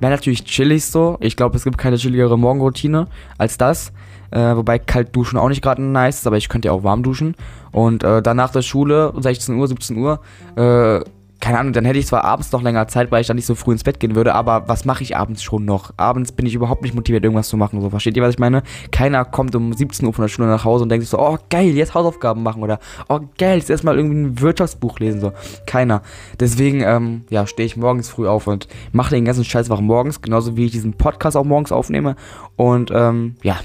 wäre 0.00 0.12
natürlich 0.12 0.44
chillig 0.44 0.84
so. 0.86 1.16
Ich 1.20 1.36
glaube, 1.36 1.56
es 1.56 1.64
gibt 1.64 1.78
keine 1.78 1.96
chilligere 1.96 2.38
Morgenroutine 2.38 3.06
als 3.38 3.58
das. 3.58 3.92
Äh, 4.30 4.56
wobei 4.56 4.78
kalt 4.78 5.14
duschen 5.14 5.38
auch 5.38 5.48
nicht 5.48 5.62
gerade 5.62 5.82
nice 5.82 6.18
ist, 6.18 6.26
aber 6.26 6.36
ich 6.36 6.48
könnte 6.48 6.68
ja 6.68 6.72
auch 6.72 6.84
warm 6.84 7.02
duschen. 7.02 7.34
Und 7.72 8.04
äh, 8.04 8.22
dann 8.22 8.36
nach 8.36 8.50
der 8.50 8.62
Schule, 8.62 9.12
16 9.18 9.56
Uhr, 9.56 9.66
17 9.66 9.96
Uhr, 9.96 10.20
äh, 10.56 11.00
keine 11.40 11.58
Ahnung, 11.58 11.72
dann 11.72 11.86
hätte 11.86 11.98
ich 11.98 12.06
zwar 12.06 12.24
abends 12.24 12.52
noch 12.52 12.62
länger 12.62 12.86
Zeit, 12.86 13.10
weil 13.10 13.22
ich 13.22 13.26
dann 13.26 13.36
nicht 13.36 13.46
so 13.46 13.54
früh 13.54 13.72
ins 13.72 13.82
Bett 13.82 13.98
gehen 13.98 14.14
würde, 14.14 14.34
aber 14.34 14.68
was 14.68 14.84
mache 14.84 15.02
ich 15.02 15.16
abends 15.16 15.42
schon 15.42 15.64
noch? 15.64 15.94
Abends 15.96 16.32
bin 16.32 16.44
ich 16.44 16.54
überhaupt 16.54 16.82
nicht 16.82 16.94
motiviert, 16.94 17.24
irgendwas 17.24 17.48
zu 17.48 17.56
machen. 17.56 17.80
So, 17.80 17.88
versteht 17.88 18.16
ihr, 18.16 18.22
was 18.22 18.34
ich 18.34 18.38
meine? 18.38 18.62
Keiner 18.92 19.24
kommt 19.24 19.54
um 19.54 19.72
17 19.72 20.06
Uhr 20.06 20.12
von 20.12 20.22
der 20.22 20.28
Schule 20.28 20.48
nach 20.48 20.64
Hause 20.64 20.82
und 20.82 20.90
denkt 20.90 21.02
sich 21.02 21.10
so, 21.10 21.18
oh 21.18 21.38
geil, 21.48 21.70
jetzt 21.70 21.94
Hausaufgaben 21.94 22.42
machen 22.42 22.62
oder 22.62 22.78
oh 23.08 23.20
geil, 23.38 23.58
jetzt 23.58 23.70
erstmal 23.70 23.96
irgendwie 23.96 24.16
ein 24.16 24.40
Wirtschaftsbuch 24.40 24.98
lesen. 24.98 25.20
So, 25.20 25.32
keiner. 25.66 26.02
Deswegen, 26.38 26.82
ähm, 26.82 27.24
ja, 27.30 27.46
stehe 27.46 27.66
ich 27.66 27.76
morgens 27.76 28.10
früh 28.10 28.28
auf 28.28 28.46
und 28.46 28.68
mache 28.92 29.14
den 29.14 29.24
ganzen 29.24 29.44
Scheiß 29.44 29.70
auch 29.70 29.80
morgens, 29.80 30.20
genauso 30.20 30.58
wie 30.58 30.66
ich 30.66 30.72
diesen 30.72 30.92
Podcast 30.92 31.38
auch 31.38 31.44
morgens 31.44 31.72
aufnehme. 31.72 32.16
Und 32.56 32.90
ähm, 32.94 33.36
ja, 33.42 33.58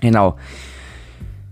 genau. 0.00 0.36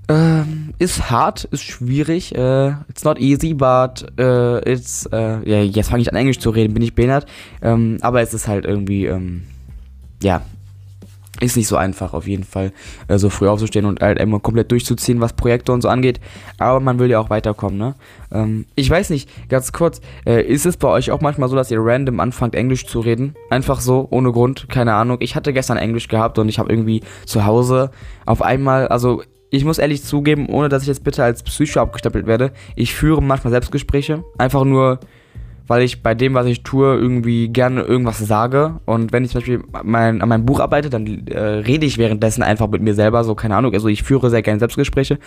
Ähm, 0.08 0.74
ist 0.78 1.10
hart, 1.10 1.44
ist 1.44 1.64
schwierig. 1.64 2.34
Äh, 2.34 2.74
it's 2.88 3.04
not 3.04 3.18
easy, 3.18 3.54
but 3.54 4.06
äh, 4.18 4.70
it's. 4.70 5.06
Äh, 5.06 5.48
ja, 5.48 5.62
jetzt 5.62 5.90
fange 5.90 6.02
ich 6.02 6.10
an 6.10 6.16
Englisch 6.16 6.38
zu 6.38 6.50
reden, 6.50 6.74
bin 6.74 6.82
ich 6.82 6.94
behindert. 6.94 7.26
Ähm, 7.60 7.98
aber 8.02 8.20
es 8.20 8.32
ist 8.32 8.46
halt 8.46 8.64
irgendwie. 8.64 9.06
Ähm, 9.06 9.42
ja, 10.22 10.42
ist 11.40 11.56
nicht 11.56 11.68
so 11.68 11.76
einfach 11.76 12.14
auf 12.14 12.26
jeden 12.26 12.44
Fall, 12.44 12.72
äh, 13.08 13.18
so 13.18 13.28
früh 13.28 13.48
aufzustehen 13.48 13.84
und 13.84 14.00
halt 14.00 14.18
immer 14.18 14.40
komplett 14.40 14.70
durchzuziehen, 14.70 15.20
was 15.20 15.34
Projekte 15.34 15.72
und 15.72 15.82
so 15.82 15.88
angeht. 15.88 16.20
Aber 16.58 16.80
man 16.80 16.98
will 16.98 17.10
ja 17.10 17.20
auch 17.20 17.28
weiterkommen, 17.28 17.78
ne? 17.78 17.94
Ähm, 18.32 18.64
ich 18.74 18.88
weiß 18.88 19.10
nicht, 19.10 19.28
ganz 19.48 19.72
kurz, 19.72 20.00
äh, 20.24 20.42
ist 20.42 20.66
es 20.66 20.76
bei 20.76 20.88
euch 20.88 21.10
auch 21.10 21.20
manchmal 21.20 21.48
so, 21.48 21.56
dass 21.56 21.70
ihr 21.70 21.80
random 21.80 22.20
anfangt, 22.20 22.54
Englisch 22.54 22.86
zu 22.86 23.00
reden? 23.00 23.34
Einfach 23.50 23.80
so, 23.80 24.06
ohne 24.10 24.32
Grund, 24.32 24.68
keine 24.68 24.94
Ahnung. 24.94 25.18
Ich 25.20 25.36
hatte 25.36 25.52
gestern 25.52 25.76
Englisch 25.76 26.08
gehabt 26.08 26.38
und 26.38 26.48
ich 26.48 26.58
habe 26.58 26.70
irgendwie 26.70 27.02
zu 27.26 27.44
Hause 27.44 27.90
auf 28.24 28.40
einmal, 28.40 28.88
also 28.88 29.22
ich 29.50 29.64
muss 29.64 29.78
ehrlich 29.78 30.02
zugeben, 30.02 30.46
ohne 30.48 30.68
dass 30.68 30.82
ich 30.82 30.88
jetzt 30.88 31.04
bitte 31.04 31.22
als 31.22 31.42
Psycho 31.42 31.80
abgestempelt 31.80 32.26
werde, 32.26 32.52
ich 32.74 32.94
führe 32.94 33.22
manchmal 33.22 33.52
Selbstgespräche. 33.52 34.24
Einfach 34.38 34.64
nur, 34.64 35.00
weil 35.66 35.82
ich 35.82 36.02
bei 36.02 36.14
dem, 36.14 36.34
was 36.34 36.46
ich 36.46 36.62
tue, 36.62 36.94
irgendwie 36.94 37.48
gerne 37.48 37.82
irgendwas 37.82 38.18
sage. 38.18 38.80
Und 38.84 39.12
wenn 39.12 39.24
ich 39.24 39.30
zum 39.30 39.40
Beispiel 39.40 39.62
mein, 39.82 40.22
an 40.22 40.28
meinem 40.28 40.46
Buch 40.46 40.60
arbeite, 40.60 40.90
dann 40.90 41.26
äh, 41.26 41.38
rede 41.38 41.86
ich 41.86 41.98
währenddessen 41.98 42.42
einfach 42.42 42.68
mit 42.68 42.82
mir 42.82 42.94
selber, 42.94 43.24
so 43.24 43.34
keine 43.34 43.56
Ahnung. 43.56 43.72
Also 43.72 43.88
ich 43.88 44.02
führe 44.02 44.30
sehr 44.30 44.42
gerne 44.42 44.58
Selbstgespräche. 44.58 45.18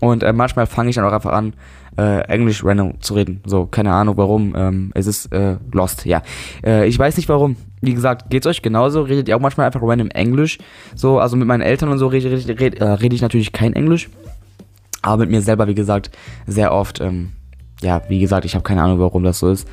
Und 0.00 0.22
äh, 0.22 0.32
manchmal 0.32 0.66
fange 0.66 0.90
ich 0.90 0.96
dann 0.96 1.04
auch 1.04 1.12
einfach 1.12 1.32
an, 1.32 1.54
äh, 1.96 2.20
Englisch 2.28 2.64
random 2.64 3.00
zu 3.00 3.14
reden. 3.14 3.40
So, 3.46 3.66
keine 3.66 3.92
Ahnung 3.92 4.16
warum. 4.16 4.54
Ähm, 4.56 4.90
es 4.94 5.06
ist 5.06 5.32
äh, 5.32 5.56
lost, 5.72 6.06
ja. 6.06 6.22
Äh, 6.64 6.86
ich 6.86 6.98
weiß 6.98 7.16
nicht 7.16 7.28
warum. 7.28 7.56
Wie 7.80 7.94
gesagt, 7.94 8.30
geht's 8.30 8.46
euch 8.46 8.62
genauso? 8.62 9.02
Redet 9.02 9.28
ihr 9.28 9.36
auch 9.36 9.40
manchmal 9.40 9.66
einfach 9.66 9.80
random 9.82 10.10
Englisch? 10.10 10.58
So, 10.94 11.18
also 11.18 11.36
mit 11.36 11.48
meinen 11.48 11.62
Eltern 11.62 11.88
und 11.88 11.98
so 11.98 12.06
rede, 12.08 12.30
rede, 12.30 12.60
rede, 12.60 12.80
äh, 12.80 12.84
rede 12.84 13.14
ich 13.14 13.22
natürlich 13.22 13.52
kein 13.52 13.72
Englisch. 13.72 14.10
Aber 15.02 15.22
mit 15.22 15.30
mir 15.30 15.40
selber, 15.40 15.66
wie 15.66 15.74
gesagt, 15.74 16.10
sehr 16.46 16.72
oft. 16.72 17.00
Ähm, 17.00 17.32
ja, 17.80 18.02
wie 18.08 18.20
gesagt, 18.20 18.44
ich 18.44 18.54
habe 18.54 18.62
keine 18.62 18.82
Ahnung, 18.82 18.98
warum 18.98 19.24
das 19.24 19.38
so 19.38 19.50
ist. 19.50 19.66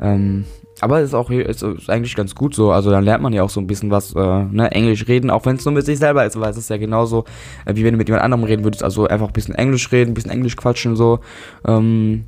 Ähm, 0.00 0.44
aber 0.80 1.00
es 1.00 1.08
ist 1.08 1.14
auch 1.14 1.30
ist, 1.30 1.62
ist 1.62 1.88
eigentlich 1.88 2.14
ganz 2.14 2.34
gut 2.34 2.54
so. 2.54 2.70
Also 2.70 2.90
dann 2.90 3.04
lernt 3.04 3.22
man 3.22 3.32
ja 3.32 3.42
auch 3.42 3.50
so 3.50 3.60
ein 3.60 3.66
bisschen 3.66 3.90
was, 3.90 4.14
äh, 4.14 4.44
ne, 4.44 4.70
Englisch 4.72 5.06
reden, 5.08 5.30
auch 5.30 5.46
wenn 5.46 5.56
es 5.56 5.64
nur 5.64 5.72
mit 5.72 5.86
sich 5.86 5.98
selber 5.98 6.26
ist, 6.26 6.38
weil 6.38 6.50
es 6.50 6.56
ist 6.56 6.68
ja 6.68 6.76
genauso, 6.76 7.24
äh, 7.64 7.74
wie 7.76 7.84
wenn 7.84 7.92
du 7.92 7.98
mit 7.98 8.08
jemand 8.08 8.24
anderem 8.24 8.44
reden 8.44 8.64
würdest. 8.64 8.82
Also 8.82 9.06
einfach 9.06 9.28
ein 9.28 9.32
bisschen 9.32 9.54
Englisch 9.54 9.90
reden, 9.92 10.10
ein 10.10 10.14
bisschen 10.14 10.32
Englisch 10.32 10.56
quatschen 10.56 10.96
so. 10.96 11.20
Ähm, 11.66 12.24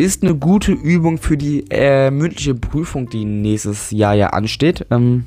ist 0.00 0.22
eine 0.22 0.34
gute 0.34 0.72
Übung 0.72 1.18
für 1.18 1.36
die 1.36 1.64
äh, 1.70 2.10
mündliche 2.10 2.54
Prüfung, 2.54 3.08
die 3.08 3.24
nächstes 3.24 3.90
Jahr 3.90 4.14
ja 4.14 4.28
ansteht. 4.28 4.86
Ähm, 4.90 5.24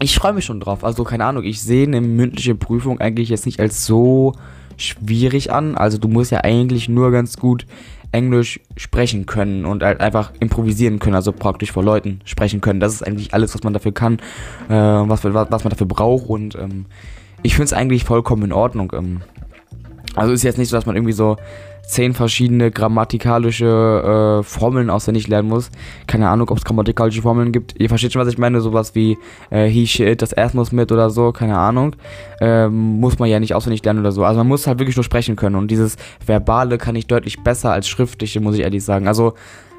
ich 0.00 0.14
freue 0.14 0.32
mich 0.32 0.44
schon 0.44 0.60
drauf. 0.60 0.84
Also 0.84 1.04
keine 1.04 1.24
Ahnung, 1.24 1.44
ich 1.44 1.60
sehe 1.60 1.86
eine 1.86 2.00
mündliche 2.00 2.54
Prüfung 2.54 3.00
eigentlich 3.00 3.28
jetzt 3.28 3.46
nicht 3.46 3.60
als 3.60 3.84
so 3.84 4.34
schwierig 4.76 5.52
an. 5.52 5.74
Also 5.76 5.98
du 5.98 6.08
musst 6.08 6.30
ja 6.30 6.42
eigentlich 6.44 6.88
nur 6.88 7.10
ganz 7.10 7.36
gut 7.36 7.66
Englisch 8.12 8.60
sprechen 8.76 9.26
können 9.26 9.64
und 9.64 9.82
halt 9.82 10.00
einfach 10.00 10.32
improvisieren 10.40 10.98
können, 10.98 11.14
also 11.14 11.32
praktisch 11.32 11.72
vor 11.72 11.84
Leuten 11.84 12.20
sprechen 12.24 12.60
können. 12.60 12.80
Das 12.80 12.94
ist 12.94 13.02
eigentlich 13.02 13.34
alles, 13.34 13.54
was 13.54 13.62
man 13.64 13.74
dafür 13.74 13.92
kann, 13.92 14.18
äh, 14.68 14.74
was, 14.74 15.24
was 15.24 15.64
man 15.64 15.70
dafür 15.70 15.86
braucht 15.86 16.28
und 16.28 16.54
ähm, 16.54 16.86
ich 17.42 17.54
finde 17.54 17.66
es 17.66 17.72
eigentlich 17.72 18.04
vollkommen 18.04 18.44
in 18.44 18.52
Ordnung. 18.52 18.92
Ähm. 18.96 19.20
Also 20.18 20.32
ist 20.32 20.42
jetzt 20.42 20.58
nicht 20.58 20.68
so, 20.68 20.76
dass 20.76 20.86
man 20.86 20.96
irgendwie 20.96 21.12
so 21.12 21.36
zehn 21.88 22.12
verschiedene 22.12 22.70
grammatikalische 22.70 24.40
äh, 24.40 24.42
Formeln 24.42 24.90
auswendig 24.90 25.26
lernen 25.26 25.48
muss. 25.48 25.70
Keine 26.06 26.28
Ahnung, 26.28 26.48
ob 26.50 26.58
es 26.58 26.64
grammatikalische 26.64 27.22
Formeln 27.22 27.50
gibt. 27.50 27.80
Ihr 27.80 27.88
versteht 27.88 28.12
schon, 28.12 28.20
was 28.20 28.28
ich 28.28 28.38
meine. 28.38 28.60
Sowas 28.60 28.94
wie 28.94 29.16
äh, 29.50 29.66
he, 29.66 29.86
she, 29.86 30.04
it, 30.04 30.20
das 30.20 30.32
erst 30.32 30.54
mit 30.72 30.92
oder 30.92 31.08
so. 31.08 31.32
Keine 31.32 31.56
Ahnung. 31.56 31.96
Ähm, 32.40 33.00
muss 33.00 33.18
man 33.18 33.30
ja 33.30 33.40
nicht 33.40 33.54
auswendig 33.54 33.82
lernen 33.84 34.00
oder 34.00 34.12
so. 34.12 34.24
Also 34.24 34.38
man 34.38 34.48
muss 34.48 34.66
halt 34.66 34.78
wirklich 34.78 34.96
nur 34.96 35.04
sprechen 35.04 35.36
können. 35.36 35.56
Und 35.56 35.70
dieses 35.70 35.96
Verbale 36.24 36.76
kann 36.76 36.94
ich 36.94 37.06
deutlich 37.06 37.42
besser 37.42 37.72
als 37.72 37.88
Schriftliche, 37.88 38.40
muss 38.40 38.54
ich 38.54 38.60
ehrlich 38.60 38.84
sagen. 38.84 39.08
Also 39.08 39.32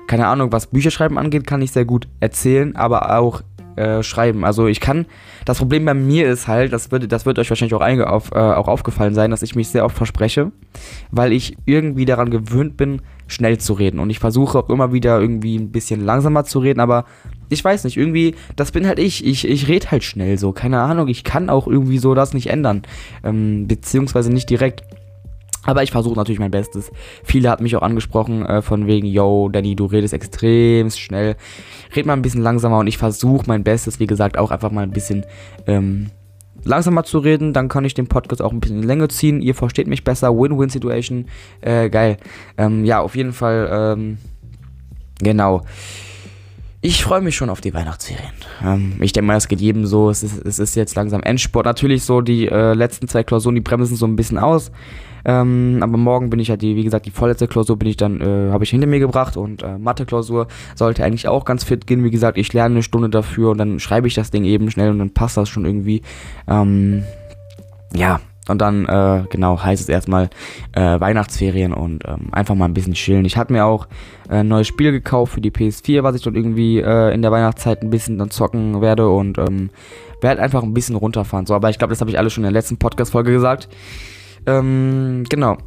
keine 0.08 0.25
Ahnung, 0.25 0.51
was 0.51 0.65
Bücherschreiben 0.65 1.19
angeht, 1.19 1.46
kann 1.46 1.62
ich 1.62 1.72
sehr 1.72 1.86
gut 1.86 2.08
erzählen, 2.19 2.75
aber 2.75 3.19
auch 3.19 3.43
äh, 3.80 4.04
schreiben. 4.04 4.44
Also 4.44 4.68
ich 4.68 4.80
kann, 4.80 5.06
das 5.46 5.58
Problem 5.58 5.86
bei 5.86 5.94
mir 5.94 6.30
ist 6.30 6.48
halt, 6.48 6.74
das 6.74 6.92
wird, 6.92 7.12
das 7.12 7.26
wird 7.26 7.40
euch 7.40 7.50
wahrscheinlich 7.50 7.74
auch, 7.74 7.82
einge 7.82 8.10
auf, 8.10 8.32
äh, 8.32 8.38
auch 8.38 8.68
aufgefallen 8.68 9.14
sein, 9.14 9.32
dass 9.32 9.42
ich 9.42 9.56
mich 9.56 9.70
sehr 9.70 9.86
oft 9.86 9.96
verspreche, 9.96 10.52
weil 11.12 11.32
ich 11.32 11.58
irgendwie 11.66 12.06
daran 12.06 12.30
gewöhnt 12.30 12.76
bin, 12.78 13.02
schnell 13.28 13.58
zu 13.58 13.74
reden. 13.74 14.00
Und 14.00 14.10
ich 14.10 14.20
versuche 14.20 14.60
auch 14.60 14.70
immer 14.70 14.92
wieder 14.92 15.20
irgendwie 15.20 15.56
ein 15.56 15.72
bisschen 15.72 16.04
langsamer 16.04 16.44
zu 16.44 16.60
reden, 16.60 16.80
aber 16.80 17.06
ich 17.50 17.64
weiß 17.64 17.84
nicht, 17.86 17.98
irgendwie, 17.98 18.36
das 18.56 18.72
bin 18.72 18.86
halt 18.86 19.00
ich. 19.00 19.26
Ich, 19.26 19.48
ich 19.48 19.68
rede 19.68 19.92
halt 19.92 20.04
schnell 20.04 20.38
so, 20.38 20.52
keine 20.52 20.82
Ahnung. 20.82 21.08
Ich 21.08 21.24
kann 21.24 21.50
auch 21.50 21.68
irgendwie 21.68 21.98
so 21.98 22.14
das 22.14 22.34
nicht 22.34 22.48
ändern. 22.48 22.84
Ähm, 23.24 23.68
beziehungsweise 23.68 24.32
nicht 24.32 24.50
direkt. 24.50 24.84
Aber 25.63 25.84
ich 25.84 25.92
versuche 25.92 26.16
natürlich 26.16 26.39
mein 26.39 26.51
Bestes. 26.51 26.92
Viele 27.24 27.50
hatten 27.50 27.63
mich 27.63 27.75
auch 27.75 27.82
angesprochen 27.82 28.46
äh, 28.46 28.62
von 28.62 28.88
wegen, 28.88 29.06
yo, 29.06 29.50
Danny, 29.50 29.75
du 29.75 29.86
redest 29.86 30.13
extrem 30.13 30.89
schnell. 30.89 31.36
Red 31.96 32.06
mal 32.06 32.13
ein 32.13 32.22
bisschen 32.22 32.42
langsamer 32.42 32.80
und 32.80 32.88
ich 32.88 32.98
versuche 32.98 33.44
mein 33.48 33.63
Bestes, 33.63 34.00
wie 34.00 34.08
gesagt, 34.08 34.38
auch 34.38 34.51
einfach 34.51 34.72
mal 34.72 34.84
ein 34.84 34.92
bisschen 34.92 35.25
ähm, 35.68 36.12
langsamer 36.63 37.04
zu 37.04 37.20
reden. 37.20 37.54
Dann 37.54 37.68
kann 37.68 37.86
ich 37.86 37.94
den 37.94 38.08
Podcast 38.08 38.42
auch 38.42 38.54
ein 38.54 38.62
bisschen 38.62 38.82
in 38.82 38.88
Länge 38.88 39.10
ziehen. 39.10 39.42
Ihr 39.42 39.56
versteht 39.56 39.88
mich 39.88 40.04
besser. 40.04 40.34
Win-Win-Situation. 40.34 41.25
Äh, 41.62 41.89
geil. 41.89 42.18
Ähm, 42.58 42.86
ja, 42.86 43.01
auf 43.01 43.16
jeden 43.16 43.34
Fall, 43.34 43.70
ähm, 43.72 44.18
genau. 45.20 45.63
Ich 46.82 47.04
freue 47.04 47.20
mich 47.20 47.36
schon 47.36 47.50
auf 47.50 47.60
die 47.60 47.74
Weihnachtsferien. 47.74 48.32
Ähm, 48.64 48.96
ich 49.02 49.12
denke 49.12 49.28
mal, 49.28 49.36
es 49.36 49.50
geht 49.50 49.60
jedem 49.60 49.86
so. 49.86 50.10
Es 50.10 50.24
ist, 50.24 50.46
es 50.46 50.60
ist 50.60 50.76
jetzt 50.76 50.96
langsam 50.96 51.22
Endsport. 51.22 51.66
Natürlich 51.66 52.04
so, 52.04 52.22
die 52.22 52.48
äh, 52.48 52.74
letzten 52.74 53.10
zwei 53.10 53.24
Klausuren, 53.24 53.56
die 53.56 53.62
bremsen 53.62 53.98
so 53.98 54.08
ein 54.08 54.16
bisschen 54.16 54.38
aus. 54.38 54.72
Ähm, 55.26 55.80
aber 55.82 55.98
morgen 55.98 56.30
bin 56.30 56.40
ich 56.40 56.48
ja 56.48 56.56
die, 56.56 56.78
wie 56.78 56.86
gesagt, 56.86 57.06
die 57.06 57.12
vorletzte 57.12 57.50
Klausur 57.50 57.78
bin 57.78 57.90
ich 57.90 57.98
dann, 57.98 58.22
äh, 58.22 58.52
habe 58.52 58.64
ich 58.64 58.70
hinter 58.70 58.88
mir 58.88 59.00
gebracht 59.00 59.36
und 59.36 59.62
äh, 59.62 59.78
Mathe-Klausur 59.78 60.48
sollte 60.76 61.04
eigentlich 61.04 61.28
auch 61.28 61.44
ganz 61.44 61.66
fit 61.66 61.86
gehen. 61.86 62.06
Wie 62.06 62.12
gesagt, 62.12 62.38
ich 62.38 62.54
lerne 62.54 62.76
eine 62.76 62.84
Stunde 62.84 63.10
dafür 63.10 63.52
und 63.52 63.58
dann 63.58 63.82
schreibe 63.82 64.08
ich 64.08 64.14
das 64.14 64.32
Ding 64.32 64.46
eben 64.46 64.72
schnell 64.72 64.92
und 64.92 65.00
dann 65.00 65.14
passt 65.14 65.36
das 65.36 65.50
schon 65.50 65.66
irgendwie. 65.66 66.02
Ähm, 66.48 67.04
ja, 67.94 68.22
und 68.50 68.60
dann, 68.60 68.86
äh, 68.86 69.24
genau, 69.29 69.62
heißt 69.62 69.82
es 69.82 69.89
erstmal 69.89 70.29
äh, 70.74 71.00
Weihnachtsferien 71.00 71.74
und 71.74 72.03
ähm, 72.08 72.29
einfach 72.32 72.56
mal 72.56 72.65
ein 72.65 72.74
bisschen 72.74 72.94
chillen. 72.94 73.25
Ich 73.25 73.38
hatte 73.38 73.53
mir 73.53 73.65
auch 73.65 73.88
äh, 74.29 74.38
ein 74.38 74.48
neues 74.48 74.68
Spiel 74.68 74.91
gekauft 74.91 75.34
für 75.34 75.41
die 75.41 75.51
PS4, 75.51 76.03
was 76.03 76.15
ich 76.15 76.24
dort 76.24 76.36
irgendwie 76.36 76.79
äh, 76.79 77.13
in 77.13 77.22
der 77.22 77.32
Weihnachtszeit 77.32 77.82
ein 77.84 77.89
bisschen 77.89 78.18
dann 78.18 78.32
zocken 78.32 78.82
werde 78.82 79.10
und 79.10 79.38
ähm, 79.38 79.70
werde 80.22 80.41
einfach 80.41 80.63
ein 80.63 80.74
bisschen 80.74 80.96
runterfahren. 80.96 81.46
So, 81.46 81.53
aber 81.53 81.70
ich 81.70 81.77
glaube, 81.77 81.91
das 81.91 82.01
habe 82.01 82.10
ich 82.10 82.18
alles 82.18 82.34
schon 82.34 82.44
in 82.44 82.51
der 82.51 82.60
letzten 82.60 82.77
Podcast-Folge 82.77 83.32
gesagt. 83.32 83.70
Ähm, 84.46 85.25
genau. 85.29 85.58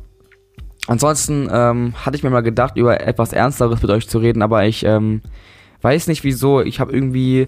Ansonsten 0.89 1.49
ähm, 1.53 1.95
hatte 1.95 2.17
ich 2.17 2.25
mir 2.25 2.31
mal 2.31 2.43
gedacht, 2.43 2.77
über 2.77 3.01
etwas 3.01 3.33
Ernsteres 3.33 3.81
mit 3.81 3.91
euch 3.91 4.09
zu 4.09 4.19
reden, 4.19 4.43
aber 4.43 4.67
ich 4.67 4.85
ähm, 4.85 5.23
weiß 5.81 6.09
nicht 6.09 6.25
wieso. 6.25 6.61
Ich 6.61 6.81
habe 6.81 6.93
irgendwie 6.93 7.47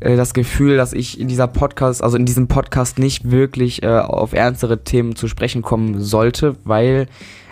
äh, 0.00 0.16
das 0.16 0.34
Gefühl, 0.34 0.76
dass 0.76 0.92
ich 0.92 1.20
in 1.20 1.28
dieser 1.28 1.46
Podcast, 1.46 2.02
also 2.02 2.16
in 2.16 2.26
diesem 2.26 2.48
Podcast 2.48 2.98
nicht 2.98 3.30
wirklich 3.30 3.82
äh, 3.82 3.98
auf 3.98 4.32
ernstere 4.32 4.84
Themen 4.84 5.16
zu 5.16 5.28
sprechen 5.28 5.62
kommen 5.62 6.00
sollte, 6.00 6.56
weil 6.64 7.08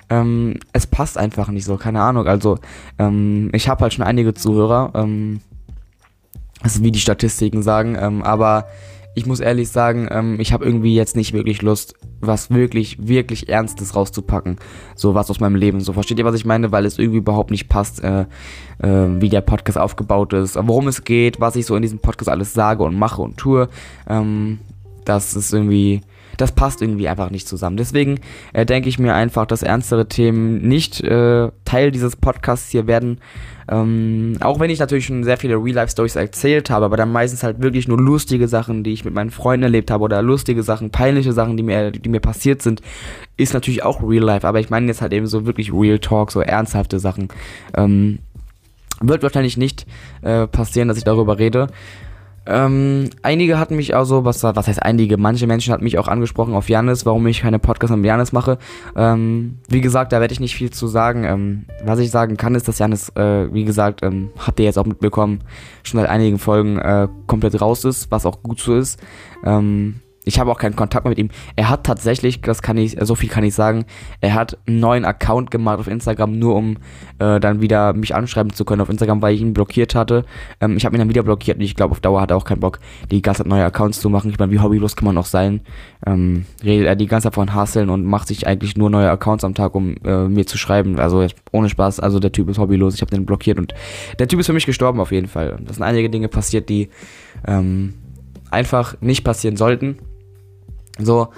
ähm, 0.09 0.61
es 0.73 0.87
passt 0.87 1.19
einfach 1.19 1.49
nicht 1.49 1.65
so, 1.65 1.77
keine 1.77 2.01
Ahnung. 2.01 2.27
Also 2.27 2.59
ähm, 2.99 3.51
ich 3.53 3.69
habe 3.69 3.83
halt 3.83 3.95
schon 3.95 4.05
einige 4.05 4.35
Zuhörer, 4.35 4.93
ähm, 4.95 5.41
also 6.63 6.83
wie 6.83 6.93
die 6.93 7.01
Statistiken 7.01 7.63
sagen, 7.63 7.97
ähm, 8.01 8.23
aber 8.23 8.67
ich 9.15 9.27
muss 9.27 9.41
ehrlich 9.41 9.71
sagen, 9.71 10.09
ähm, 10.11 10.39
ich 10.41 10.53
habe 10.53 10.65
irgendwie 10.65 10.95
jetzt 10.95 11.17
nicht 11.17 11.33
wirklich 11.33 11.63
Lust, 11.63 11.95
was 12.21 12.51
wirklich, 12.51 13.07
wirklich 13.07 13.49
Ernstes 13.49 13.95
rauszupacken. 13.95 14.57
So 14.95 15.15
was 15.15 15.31
aus 15.31 15.41
meinem 15.41 15.57
Leben. 15.57 15.81
So 15.81 15.93
versteht 15.93 16.19
ihr, 16.19 16.25
was 16.25 16.35
ich 16.35 16.45
meine? 16.45 16.73
Weil 16.73 16.87
es 16.87 16.99
irgendwie 16.99 17.19
überhaupt 17.19 17.51
nicht 17.51 17.69
passt, 17.69 18.03
äh, 18.03 18.23
äh, 18.79 19.21
wie 19.21 19.29
der 19.29 19.41
Podcast 19.41 19.79
aufgebaut 19.79 20.33
ist, 20.33 20.57
worum 20.61 20.89
es 20.89 21.05
geht, 21.05 21.41
was 21.41 21.57
ich 21.57 21.67
so 21.67 21.77
in 21.77 21.83
diesem 21.83 21.99
Podcast 21.99 22.29
alles 22.29 22.53
sage 22.53 22.83
und 22.83 22.99
mache 22.99 23.23
und 23.23 23.37
tue. 23.37 23.69
Ähm, 24.09 24.59
das 25.05 25.35
ist 25.35 25.53
irgendwie 25.53 26.03
das 26.37 26.53
passt 26.53 26.83
irgendwie 26.83 27.09
einfach 27.09 27.31
nicht 27.31 27.49
zusammen. 27.49 27.77
Deswegen 27.77 28.21
äh, 28.53 28.67
denke 28.67 28.89
ich 28.89 28.99
mir 28.99 29.15
einfach, 29.15 29.47
dass 29.47 29.63
ernstere 29.63 30.09
Themen 30.09 30.67
nicht 30.67 31.03
äh, 31.03 31.51
Teil 31.65 31.91
dieses 31.91 32.17
Podcasts 32.17 32.71
hier 32.71 32.87
werden. 32.87 33.19
Ähm, 33.69 34.37
auch 34.41 34.61
wenn 34.61 34.71
ich 34.71 34.79
natürlich 34.79 35.07
schon 35.07 35.25
sehr 35.25 35.39
viele 35.39 35.57
Real-Life-Stories 35.57 36.15
erzählt 36.17 36.71
habe, 36.71 36.85
aber 36.85 36.97
dann 36.97 37.11
meistens 37.11 37.43
halt 37.43 37.61
wirklich 37.61 37.89
nur 37.89 37.99
lustige 37.99 38.47
Sachen, 38.47 38.85
die 38.85 38.93
ich 38.93 39.05
mit 39.05 39.13
meinen 39.13 39.31
Freunden 39.31 39.65
erlebt 39.65 39.91
habe 39.91 40.05
oder 40.05 40.23
lustige 40.23 40.63
Sachen, 40.63 40.91
peinliche 40.91 41.33
Sachen, 41.33 41.57
die 41.57 41.65
mir, 41.65 41.91
die 41.91 42.09
mir 42.09 42.21
passiert 42.21 42.63
sind, 42.63 42.81
ist 43.37 43.55
natürlich 43.55 43.83
auch 43.83 44.03
Real-Life. 44.03 44.47
Aber 44.47 44.61
ich 44.61 44.71
meine 44.71 44.87
jetzt 44.87 45.03
halt 45.03 45.13
eben 45.13 45.27
so 45.27 45.47
wirklich 45.47 45.73
Real 45.73 45.99
Talk, 45.99 46.31
so 46.31 46.41
ernsthafte 46.41 47.01
Sachen. 47.01 47.29
Ähm, 47.77 48.21
wird 49.01 49.23
wahrscheinlich 49.23 49.57
nicht 49.57 49.87
äh, 50.23 50.47
passieren, 50.47 50.89
dass 50.89 50.97
ich 50.97 51.05
darüber 51.05 51.39
rede. 51.39 51.69
Ähm, 52.47 53.11
einige 53.23 53.59
hatten 53.59 53.77
mich 53.77 53.97
also, 53.97 54.25
was, 54.25 54.43
was 54.43 54.69
heißt 54.69 54.83
einige, 54.83 55.17
manche 55.17 55.47
Menschen 55.47 55.73
hatten 55.73 55.85
mich 55.85 55.99
auch 55.99 56.09
angesprochen 56.09 56.55
auf 56.55 56.69
Janis, 56.69 57.05
warum 57.05 57.27
ich 57.27 57.41
keine 57.41 57.59
Podcasts 57.59 57.97
mit 57.97 58.07
Janis 58.07 58.33
mache. 58.33 58.59
Ähm, 58.97 59.59
wie 59.69 59.81
gesagt, 59.81 60.13
da 60.13 60.21
werde 60.21 60.33
ich 60.33 60.41
nicht 60.41 60.55
viel 60.55 60.71
zu 60.71 60.87
sagen. 60.87 61.25
Ähm, 61.25 61.65
was 61.85 61.99
ich 61.99 62.11
sagen 62.11 62.37
kann, 62.37 62.55
ist, 62.55 62.69
dass 62.69 62.79
Janis, 62.79 63.11
äh, 63.17 63.53
wie 63.53 63.65
gesagt, 63.65 64.03
ähm, 64.03 64.31
habt 64.39 64.61
ihr 64.61 64.67
jetzt 64.67 64.79
auch 64.79 64.87
mitbekommen, 64.87 65.41
schon 65.83 66.01
seit 66.01 66.09
einigen 66.09 66.39
Folgen 66.39 66.79
äh, 66.79 67.09
komplett 67.27 67.61
raus 67.61 67.85
ist, 67.85 68.11
was 68.11 68.27
auch 68.27 68.43
gut 68.43 68.61
so 68.61 68.77
ist. 68.77 69.01
Ähm, 69.45 70.01
ich 70.27 70.41
habe 70.41 70.51
auch 70.51 70.59
keinen 70.59 70.75
Kontakt 70.75 71.05
mehr 71.05 71.11
mit 71.11 71.19
ihm. 71.19 71.31
Er 71.55 71.71
hat 71.71 71.85
tatsächlich, 71.85 72.41
das 72.41 72.61
kann 72.61 72.77
ich, 72.77 72.97
so 73.01 73.15
viel 73.15 73.29
kann 73.29 73.45
ich 73.45 73.55
sagen, 73.55 73.85
er 74.21 74.35
hat 74.35 74.59
einen 74.67 74.81
neuen 74.81 75.05
Account 75.05 75.53
gemacht 75.53 75.79
auf 75.79 75.87
Instagram, 75.87 76.37
nur 76.37 76.57
um 76.57 76.79
äh, 77.21 77.39
dann 77.39 77.63
wieder 77.63 77.93
mich 77.93 78.13
anschreiben 78.13 78.53
zu 78.53 78.65
können 78.65 78.83
auf 78.83 78.91
Instagram, 78.91 79.23
weil 79.23 79.37
ich 79.37 79.41
ihn 79.41 79.55
blockiert 79.55 79.95
hatte. 79.95 80.25
Ähm, 80.61 80.77
ich 80.77 80.85
habe 80.85 80.97
ihn 80.97 80.99
dann 80.99 81.09
wieder 81.09 81.23
blockiert 81.23 81.59
und 81.59 81.63
ich 81.63 81.77
glaube, 81.77 81.93
auf 81.93 82.01
Dauer 82.01 82.21
hat 82.21 82.33
er 82.33 82.37
auch 82.37 82.45
keinen 82.45 82.59
Bock, 82.59 82.81
die 83.13 83.23
ganze 83.23 83.45
Zeit 83.45 83.47
neue 83.47 83.65
Accounts 83.65 84.01
zu 84.01 84.11
machen. 84.11 84.33
Ich 84.33 84.39
meine, 84.41 84.51
wie 84.51 84.59
hobbylos 84.59 84.97
kann 84.97 85.07
man 85.07 85.17
auch 85.17 85.27
sein? 85.27 85.61
Ähm, 86.05 86.45
redet 86.65 86.89
er 86.89 86.97
die 86.97 87.07
ganze 87.07 87.29
Zeit 87.29 87.35
von 87.35 87.55
Hasseln 87.55 87.89
und 87.89 88.05
macht 88.05 88.27
sich 88.27 88.49
eigentlich 88.49 88.77
nur 88.77 88.91
neue 88.91 89.09
Accounts 89.09 89.45
am 89.45 89.55
Tag, 89.55 89.77
um 89.77 89.95
äh, 90.05 90.27
mir 90.27 90.45
zu 90.45 90.59
schreiben. 90.59 90.99
Also 90.99 91.25
ohne 91.53 91.69
Spaß, 91.69 92.01
also 92.01 92.19
der 92.19 92.33
Typ 92.33 92.49
ist 92.49 92.59
hobbylos, 92.59 92.97
ich 92.97 93.01
habe 93.01 93.13
den 93.13 93.27
blockiert 93.27 93.59
und 93.59 93.75
der 94.19 94.27
Typ 94.27 94.41
ist 94.41 94.47
für 94.47 94.53
mich 94.53 94.67
gestorben 94.67 94.99
auf 94.99 95.13
jeden 95.13 95.29
Fall. 95.29 95.57
Das 95.65 95.77
sind 95.77 95.85
einige 95.85 96.11
Dinge 96.11 96.27
passiert, 96.27 96.69
die 96.69 96.89
ähm, 97.47 97.95
einfach 98.51 99.01
nicht 99.01 99.23
passieren 99.23 99.57
sollten. 99.57 99.99
So, 100.99 101.29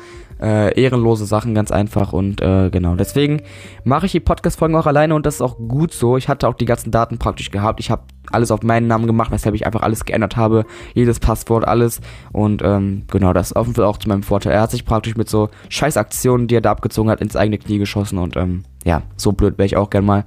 äh, 0.41 0.81
ehrenlose 0.81 1.27
Sachen 1.27 1.55
ganz 1.55 1.71
einfach 1.71 2.13
und 2.13 2.41
äh, 2.41 2.71
genau. 2.71 2.95
Deswegen 2.95 3.43
mache 3.85 4.07
ich 4.07 4.13
die 4.13 4.21
Podcast-Folgen 4.21 4.77
auch 4.77 4.87
alleine 4.87 5.15
und 5.15 5.27
das 5.27 5.37
ist 5.37 5.41
auch 5.41 5.57
gut 5.57 5.93
so. 5.93 6.17
Ich 6.17 6.29
hatte 6.29 6.49
auch 6.49 6.55
die 6.55 6.65
ganzen 6.65 6.91
Daten 6.91 7.19
praktisch 7.19 7.51
gehabt. 7.51 7.81
Ich 7.81 7.91
habe 7.91 8.03
alles 8.31 8.51
auf 8.51 8.63
meinen 8.63 8.87
Namen 8.87 9.07
gemacht, 9.07 9.33
weshalb 9.33 9.55
ich 9.55 9.67
einfach 9.67 9.83
alles 9.83 10.05
geändert 10.05 10.37
habe. 10.37 10.65
Jedes 10.95 11.19
Passwort, 11.19 11.67
alles. 11.67 12.01
Und 12.33 12.63
ähm, 12.63 13.03
genau, 13.09 13.33
das 13.33 13.49
ist 13.49 13.57
auf 13.57 13.67
jeden 13.67 13.77
Fall 13.77 13.87
auch 13.87 13.97
zu 13.97 14.09
meinem 14.09 14.23
Vorteil. 14.23 14.53
Er 14.53 14.63
hat 14.63 14.71
sich 14.71 14.85
praktisch 14.85 15.17
mit 15.17 15.29
so 15.29 15.49
Scheißaktionen, 15.71 16.47
die 16.47 16.57
er 16.57 16.61
da 16.61 16.71
abgezogen 16.71 17.11
hat, 17.11 17.21
ins 17.21 17.37
eigene 17.37 17.59
Knie 17.59 17.79
geschossen 17.79 18.19
und 18.19 18.37
ähm, 18.37 18.65
ja, 18.85 19.03
so 19.17 19.33
blöd 19.33 19.59
wäre 19.59 19.67
ich 19.67 19.77
auch 19.77 19.91
gern 19.91 20.05
mal. 20.05 20.25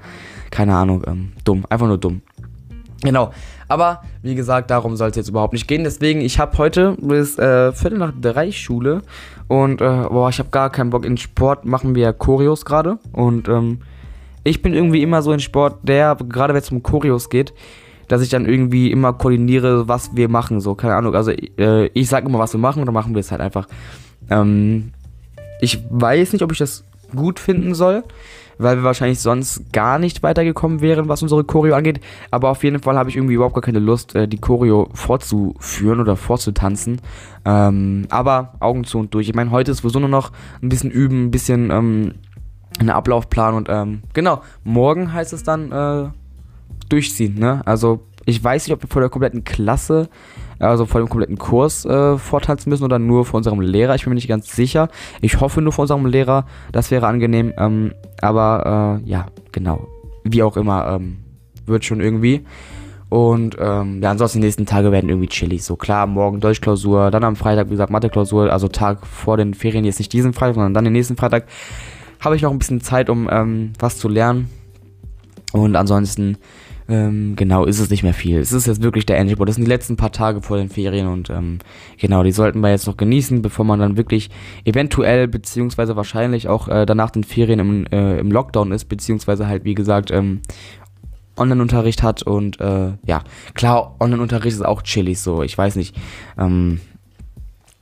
Keine 0.49 0.75
Ahnung, 0.75 1.03
ähm, 1.07 1.31
dumm. 1.45 1.65
Einfach 1.69 1.87
nur 1.87 1.97
dumm. 1.97 2.21
Genau. 3.03 3.31
Aber 3.67 4.01
wie 4.21 4.35
gesagt, 4.35 4.69
darum 4.69 4.95
soll 4.95 5.09
es 5.09 5.15
jetzt 5.15 5.29
überhaupt 5.29 5.53
nicht 5.53 5.67
gehen. 5.67 5.83
Deswegen, 5.83 6.21
ich 6.21 6.39
habe 6.39 6.57
heute 6.57 6.97
bis 6.99 7.37
äh, 7.39 7.71
Viertel 7.71 7.97
nach 7.97 8.13
drei 8.19 8.51
Schule 8.51 9.01
und 9.47 9.81
äh, 9.81 10.05
boah, 10.09 10.29
ich 10.29 10.39
habe 10.39 10.49
gar 10.49 10.69
keinen 10.69 10.89
Bock. 10.89 11.05
In 11.05 11.17
Sport 11.17 11.65
machen 11.65 11.95
wir 11.95 12.13
Choreos 12.13 12.65
gerade 12.65 12.99
und 13.11 13.47
ähm, 13.47 13.79
ich 14.43 14.61
bin 14.61 14.73
irgendwie 14.73 15.01
immer 15.01 15.21
so 15.21 15.31
in 15.31 15.39
Sport, 15.39 15.79
der, 15.83 16.15
gerade 16.15 16.53
wenn 16.53 16.61
es 16.61 16.71
um 16.71 16.83
Choreos 16.83 17.29
geht, 17.29 17.53
dass 18.07 18.21
ich 18.21 18.29
dann 18.29 18.45
irgendwie 18.45 18.91
immer 18.91 19.13
koordiniere, 19.13 19.87
was 19.87 20.15
wir 20.15 20.29
machen. 20.29 20.59
So, 20.59 20.75
keine 20.75 20.95
Ahnung. 20.95 21.15
Also 21.15 21.31
äh, 21.31 21.87
ich 21.93 22.09
sage 22.09 22.27
immer, 22.27 22.39
was 22.39 22.53
wir 22.53 22.59
machen 22.59 22.79
und 22.81 22.85
dann 22.85 22.93
machen 22.93 23.15
wir 23.15 23.19
es 23.21 23.31
halt 23.31 23.41
einfach. 23.41 23.67
Ähm, 24.29 24.91
ich 25.61 25.79
weiß 25.89 26.33
nicht, 26.33 26.41
ob 26.41 26.51
ich 26.51 26.57
das 26.57 26.83
gut 27.15 27.39
finden 27.39 27.73
soll 27.73 28.03
weil 28.61 28.77
wir 28.77 28.83
wahrscheinlich 28.83 29.19
sonst 29.19 29.71
gar 29.73 29.99
nicht 29.99 30.23
weitergekommen 30.23 30.81
wären, 30.81 31.07
was 31.07 31.21
unsere 31.21 31.43
Choreo 31.43 31.75
angeht. 31.75 31.99
Aber 32.29 32.49
auf 32.49 32.63
jeden 32.63 32.79
Fall 32.79 32.97
habe 32.97 33.09
ich 33.09 33.15
irgendwie 33.15 33.33
überhaupt 33.35 33.55
gar 33.55 33.61
keine 33.61 33.79
Lust, 33.79 34.15
äh, 34.15 34.27
die 34.27 34.39
Choreo 34.39 34.89
fortzuführen 34.93 35.99
oder 35.99 36.15
vorzutanzen. 36.15 37.01
Ähm, 37.45 38.07
aber 38.09 38.53
Augen 38.59 38.83
zu 38.83 38.99
und 38.99 39.13
durch. 39.13 39.29
Ich 39.29 39.35
meine, 39.35 39.51
heute 39.51 39.71
ist 39.71 39.79
sowieso 39.79 39.99
nur 39.99 40.09
noch 40.09 40.31
ein 40.61 40.69
bisschen 40.69 40.91
üben, 40.91 41.25
ein 41.25 41.31
bisschen 41.31 41.71
ähm, 41.71 42.13
einen 42.79 42.89
Ablaufplan 42.89 43.53
und 43.53 43.67
ähm, 43.69 44.01
genau, 44.13 44.41
morgen 44.63 45.13
heißt 45.13 45.33
es 45.33 45.43
dann 45.43 45.71
äh, 45.71 46.09
durchziehen. 46.89 47.35
Ne? 47.39 47.61
Also 47.65 48.01
ich 48.25 48.43
weiß 48.43 48.67
nicht, 48.67 48.73
ob 48.73 48.83
wir 48.83 48.89
vor 48.89 49.01
der 49.01 49.09
kompletten 49.09 49.43
Klasse 49.43 50.09
also 50.61 50.85
vor 50.85 51.01
dem 51.01 51.09
kompletten 51.09 51.37
Kurs 51.37 51.85
äh, 51.85 52.17
vortanzen 52.17 52.69
müssen 52.69 52.83
oder 52.83 52.99
nur 52.99 53.25
vor 53.25 53.37
unserem 53.37 53.61
Lehrer. 53.61 53.95
Ich 53.95 54.03
bin 54.03 54.11
mir 54.11 54.15
nicht 54.15 54.27
ganz 54.27 54.55
sicher. 54.55 54.89
Ich 55.21 55.39
hoffe 55.39 55.61
nur 55.61 55.73
vor 55.73 55.83
unserem 55.83 56.05
Lehrer. 56.05 56.45
Das 56.71 56.91
wäre 56.91 57.07
angenehm. 57.07 57.53
Ähm, 57.57 57.93
aber 58.21 58.99
äh, 59.03 59.09
ja, 59.09 59.25
genau. 59.51 59.87
Wie 60.23 60.43
auch 60.43 60.57
immer, 60.57 60.87
ähm, 60.87 61.17
wird 61.65 61.83
schon 61.83 61.99
irgendwie. 61.99 62.45
Und 63.09 63.57
ähm, 63.59 64.01
ja, 64.01 64.11
ansonsten 64.11 64.39
die 64.39 64.45
nächsten 64.45 64.65
Tage 64.65 64.91
werden 64.91 65.09
irgendwie 65.09 65.27
chillig. 65.27 65.63
So 65.63 65.75
klar, 65.75 66.07
morgen 66.07 66.39
Deutschklausur, 66.39 67.11
dann 67.11 67.23
am 67.23 67.35
Freitag, 67.35 67.67
wie 67.67 67.71
gesagt, 67.71 67.91
Matheklausur, 67.91 68.53
also 68.53 68.67
Tag 68.67 69.05
vor 69.05 69.37
den 69.37 69.53
Ferien, 69.53 69.83
jetzt 69.83 69.99
nicht 69.99 70.13
diesen 70.13 70.33
Freitag, 70.33 70.55
sondern 70.55 70.73
dann 70.73 70.85
den 70.85 70.93
nächsten 70.93 71.17
Freitag, 71.17 71.45
habe 72.21 72.35
ich 72.35 72.43
noch 72.43 72.51
ein 72.51 72.59
bisschen 72.59 72.81
Zeit, 72.81 73.09
um 73.09 73.27
ähm, 73.29 73.73
was 73.79 73.97
zu 73.97 74.07
lernen. 74.07 74.49
Und 75.51 75.75
ansonsten 75.75 76.37
ähm, 76.87 77.35
genau, 77.35 77.65
ist 77.65 77.79
es 77.79 77.89
nicht 77.89 78.03
mehr 78.03 78.13
viel. 78.13 78.39
Es 78.39 78.51
ist 78.51 78.67
jetzt 78.67 78.81
wirklich 78.81 79.05
der 79.05 79.17
Endspurt. 79.17 79.47
Das 79.47 79.55
sind 79.55 79.65
die 79.65 79.69
letzten 79.69 79.97
paar 79.97 80.11
Tage 80.11 80.41
vor 80.41 80.57
den 80.57 80.69
Ferien 80.69 81.07
und 81.07 81.29
ähm, 81.29 81.59
genau, 81.99 82.23
die 82.23 82.31
sollten 82.31 82.59
wir 82.59 82.69
jetzt 82.69 82.87
noch 82.87 82.97
genießen, 82.97 83.41
bevor 83.41 83.65
man 83.65 83.79
dann 83.79 83.97
wirklich 83.97 84.29
eventuell, 84.65 85.27
beziehungsweise 85.27 85.95
wahrscheinlich 85.95 86.47
auch 86.47 86.67
äh, 86.67 86.85
danach 86.85 87.11
den 87.11 87.23
Ferien 87.23 87.59
im, 87.59 87.85
äh, 87.87 88.19
im 88.19 88.31
Lockdown 88.31 88.71
ist, 88.71 88.85
beziehungsweise 88.85 89.47
halt, 89.47 89.63
wie 89.63 89.75
gesagt, 89.75 90.11
ähm, 90.11 90.41
Online-Unterricht 91.37 92.03
hat 92.03 92.23
und 92.23 92.59
äh, 92.59 92.91
ja, 93.05 93.23
klar, 93.53 93.95
Online-Unterricht 93.99 94.55
ist 94.55 94.65
auch 94.65 94.81
chillig 94.81 95.19
so, 95.19 95.43
ich 95.43 95.57
weiß 95.57 95.75
nicht. 95.75 95.95
Ähm, 96.37 96.81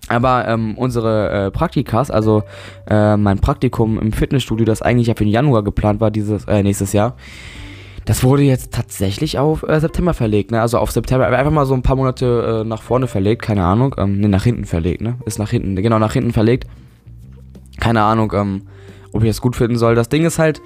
aber 0.08 0.48
ähm, 0.48 0.76
unsere 0.78 1.30
äh, 1.30 1.52
Praktikas, 1.52 2.10
also 2.10 2.44
äh, 2.88 3.16
mein 3.16 3.40
Praktikum 3.40 4.00
im 4.00 4.12
Fitnessstudio, 4.12 4.66
das 4.66 4.82
eigentlich 4.82 5.08
ja 5.08 5.14
für 5.14 5.24
den 5.24 5.32
Januar 5.32 5.64
geplant 5.64 6.00
war, 6.02 6.10
dieses 6.10 6.46
äh, 6.46 6.64
nächstes 6.64 6.94
Jahr, 6.94 7.16
das 8.10 8.24
wurde 8.24 8.42
jetzt 8.42 8.74
tatsächlich 8.74 9.38
auf 9.38 9.62
äh, 9.62 9.80
September 9.80 10.16
verlegt, 10.16 10.50
ne? 10.50 10.60
Also 10.60 10.80
auf 10.80 10.90
September, 10.90 11.28
einfach 11.28 11.52
mal 11.52 11.68
so 11.68 11.76
ein 11.76 11.84
paar 11.84 11.96
Monate 11.96 12.62
äh, 12.64 12.68
nach 12.68 12.82
vorne 12.82 13.06
verlegt, 13.06 13.44
keine 13.44 13.64
Ahnung. 13.64 13.94
Ähm, 14.00 14.20
ne, 14.20 14.28
nach 14.28 14.44
hinten 14.44 14.66
verlegt, 14.66 15.02
ne? 15.02 15.20
Ist 15.28 15.38
nach 15.38 15.52
hinten, 15.52 15.76
genau, 15.76 16.00
nach 16.00 16.14
hinten 16.14 16.34
verlegt. 16.34 16.66
Keine 17.80 18.02
Ahnung, 18.02 18.34
ähm, 18.36 18.64
ob 19.12 19.22
ich 19.22 19.30
das 19.30 19.42
gut 19.42 19.56
finden 19.56 19.78
soll. 19.78 19.94
Das 19.94 20.10
Ding 20.10 20.26
ist 20.26 20.40
halt, 20.40 20.60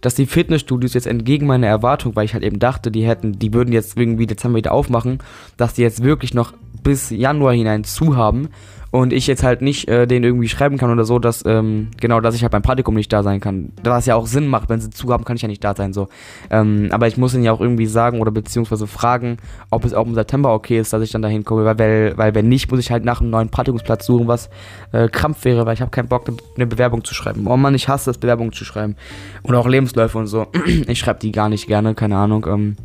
dass 0.00 0.16
die 0.16 0.26
Fitnessstudios 0.26 0.92
jetzt 0.94 1.06
entgegen 1.06 1.46
meiner 1.46 1.68
Erwartung, 1.68 2.16
weil 2.16 2.24
ich 2.24 2.34
halt 2.34 2.42
eben 2.42 2.58
dachte, 2.58 2.90
die 2.90 3.06
hätten, 3.06 3.38
die 3.38 3.54
würden 3.54 3.72
jetzt 3.72 3.96
irgendwie 3.96 4.26
Dezember 4.26 4.56
wieder 4.56 4.72
aufmachen, 4.72 5.20
dass 5.56 5.74
die 5.74 5.82
jetzt 5.82 6.02
wirklich 6.02 6.34
noch 6.34 6.52
bis 6.82 7.10
Januar 7.10 7.54
hinein 7.54 7.84
zu 7.84 8.16
haben 8.16 8.48
und 8.90 9.12
ich 9.12 9.26
jetzt 9.26 9.42
halt 9.42 9.60
nicht 9.60 9.88
äh, 9.88 10.06
den 10.06 10.24
irgendwie 10.24 10.48
schreiben 10.48 10.78
kann 10.78 10.90
oder 10.90 11.04
so, 11.04 11.18
dass 11.18 11.44
ähm, 11.44 11.88
genau, 12.00 12.20
dass 12.20 12.34
ich 12.34 12.42
halt 12.42 12.52
beim 12.52 12.62
Praktikum 12.62 12.94
nicht 12.94 13.12
da 13.12 13.22
sein 13.22 13.40
kann. 13.40 13.72
Was 13.82 14.06
ja 14.06 14.14
auch 14.14 14.26
Sinn 14.26 14.46
macht, 14.46 14.70
wenn 14.70 14.80
sie 14.80 14.90
zu 14.90 15.12
haben, 15.12 15.24
kann 15.24 15.36
ich 15.36 15.42
ja 15.42 15.48
nicht 15.48 15.62
da 15.62 15.74
sein 15.74 15.92
so. 15.92 16.08
Ähm, 16.50 16.88
aber 16.90 17.06
ich 17.06 17.18
muss 17.18 17.34
ihnen 17.34 17.44
ja 17.44 17.52
auch 17.52 17.60
irgendwie 17.60 17.86
sagen 17.86 18.20
oder 18.20 18.30
beziehungsweise 18.30 18.86
fragen, 18.86 19.36
ob 19.70 19.84
es 19.84 19.92
auch 19.92 20.06
im 20.06 20.14
September 20.14 20.54
okay 20.54 20.78
ist, 20.78 20.92
dass 20.92 21.02
ich 21.02 21.10
dann 21.10 21.22
dahin 21.22 21.44
komme, 21.44 21.64
weil, 21.64 22.16
weil, 22.16 22.34
wenn 22.34 22.48
nicht, 22.48 22.70
muss 22.70 22.80
ich 22.80 22.90
halt 22.90 23.04
nach 23.04 23.20
einem 23.20 23.30
neuen 23.30 23.50
Praktikumsplatz 23.50 24.06
suchen, 24.06 24.26
was 24.26 24.48
äh, 24.92 25.08
Krampf 25.08 25.44
wäre, 25.44 25.66
weil 25.66 25.74
ich 25.74 25.82
habe 25.82 25.90
keinen 25.90 26.08
Bock, 26.08 26.30
eine 26.56 26.66
Bewerbung 26.66 27.04
zu 27.04 27.14
schreiben. 27.14 27.46
Oh 27.46 27.56
Mann, 27.56 27.74
ich 27.74 27.88
hasse 27.88 28.06
das, 28.06 28.18
Bewerbung 28.18 28.52
zu 28.52 28.64
schreiben. 28.64 28.96
Oder 29.42 29.58
auch 29.58 29.68
Lebensläufe 29.68 30.16
und 30.16 30.28
so. 30.28 30.46
ich 30.86 30.98
schreibe 30.98 31.20
die 31.20 31.32
gar 31.32 31.50
nicht 31.50 31.66
gerne, 31.66 31.94
keine 31.94 32.16
Ahnung. 32.16 32.46
Ähm, 32.48 32.76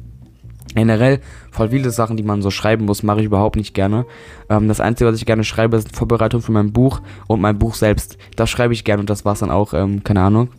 Generell 0.74 1.20
voll 1.52 1.70
viele 1.70 1.92
Sachen, 1.92 2.18
die 2.18 2.24
man 2.24 2.42
so 2.42 2.50
schreiben 2.50 2.86
muss, 2.86 3.04
mache 3.04 3.20
ich 3.20 3.26
überhaupt 3.26 3.56
nicht 3.56 3.74
gerne. 3.74 4.06
Ähm, 4.50 4.68
das 4.68 4.80
Einzige, 4.80 5.10
was 5.10 5.18
ich 5.18 5.26
gerne 5.26 5.44
schreibe, 5.44 5.78
ist 5.78 5.96
Vorbereitung 5.96 6.42
für 6.42 6.52
mein 6.52 6.72
Buch 6.72 7.02
und 7.28 7.42
mein 7.42 7.60
Buch 7.60 7.76
selbst. 7.76 8.18
Das 8.36 8.50
schreibe 8.50 8.74
ich 8.74 8.84
gerne 8.84 9.02
und 9.02 9.10
das 9.10 9.26
war's 9.26 9.40
dann 9.40 9.52
auch, 9.52 9.74
ähm, 9.74 10.04
keine 10.04 10.22
Ahnung. 10.22 10.50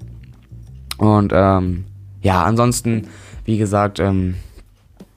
Und 0.99 1.33
ähm, 1.35 1.85
ja, 2.23 2.45
ansonsten, 2.45 3.09
wie 3.45 3.59
gesagt, 3.59 3.99
ähm, 3.99 4.37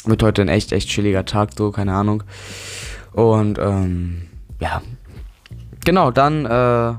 wird 0.06 0.24
heute 0.24 0.42
ein 0.42 0.48
echt, 0.48 0.72
echt 0.72 0.90
chilliger 0.90 1.26
Tag, 1.26 1.52
so, 1.56 1.72
keine 1.72 1.94
Ahnung. 1.94 2.24
Und 3.14 3.60
ähm, 3.60 4.24
ja, 4.60 4.82
genau, 5.86 6.12
dann, 6.12 6.46
äh, 6.46 6.94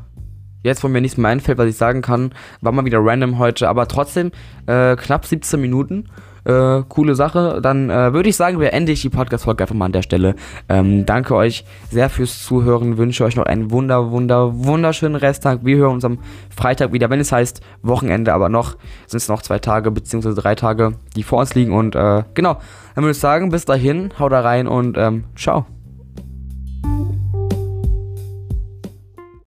jetzt, 0.69 0.85
wo 0.85 0.89
mir 0.89 1.01
nichts 1.01 1.17
mehr 1.17 1.31
einfällt, 1.31 1.59
was 1.59 1.67
ich 1.67 1.77
sagen 1.77 2.03
kann, 2.03 2.33
war 2.61 2.73
mal 2.73 2.85
wieder 2.85 2.99
random 3.01 3.39
heute, 3.39 3.69
aber 3.69 3.89
trotzdem 3.89 4.31
äh, 4.67 4.97
knapp 4.97 5.27
17 5.27 5.61
Minuten. 5.61 6.07
Äh, 6.45 6.83
coole 6.89 7.15
Sache. 7.15 7.61
Dann 7.63 7.91
äh, 7.91 8.15
würde 8.15 8.31
ich 8.31 8.37
sagen, 8.37 8.59
beende 8.59 8.91
ich 8.91 9.03
die 9.03 9.11
Podcast-Folge 9.11 9.65
einfach 9.65 9.75
mal 9.75 9.85
an 9.85 9.93
der 9.93 10.03
Stelle. 10.03 10.35
Ähm, 10.69 11.05
danke 11.05 11.35
euch 11.35 11.65
sehr 11.91 12.09
fürs 12.09 12.43
Zuhören. 12.43 12.97
Wünsche 12.97 13.25
euch 13.25 13.37
noch 13.37 13.45
einen 13.45 13.71
wunder, 13.71 14.11
wunder, 14.11 14.53
wunderschönen 14.55 15.17
Resttag. 15.17 15.65
Wir 15.65 15.77
hören 15.77 15.95
uns 15.95 16.07
am 16.07 16.19
Freitag 16.55 16.93
wieder, 16.93 17.11
wenn 17.11 17.21
es 17.21 17.33
heißt 17.33 17.61
Wochenende, 17.83 18.33
aber 18.33 18.49
noch 18.49 18.77
sind 19.07 19.19
es 19.19 19.29
noch 19.29 19.43
zwei 19.43 19.59
Tage 19.59 19.91
beziehungsweise 19.91 20.41
drei 20.41 20.55
Tage, 20.55 20.95
die 21.17 21.23
vor 21.23 21.41
uns 21.41 21.55
liegen. 21.55 21.73
Und 21.73 21.95
äh, 21.95 22.23
genau, 22.33 22.55
dann 22.95 23.05
würde 23.05 23.13
ich 23.13 23.19
sagen, 23.19 23.51
bis 23.51 23.67
dahin, 23.67 24.11
haut 24.19 24.33
da 24.33 24.41
rein 24.41 24.69
und 24.69 24.97
ähm, 24.97 25.25
ciao. 25.37 25.67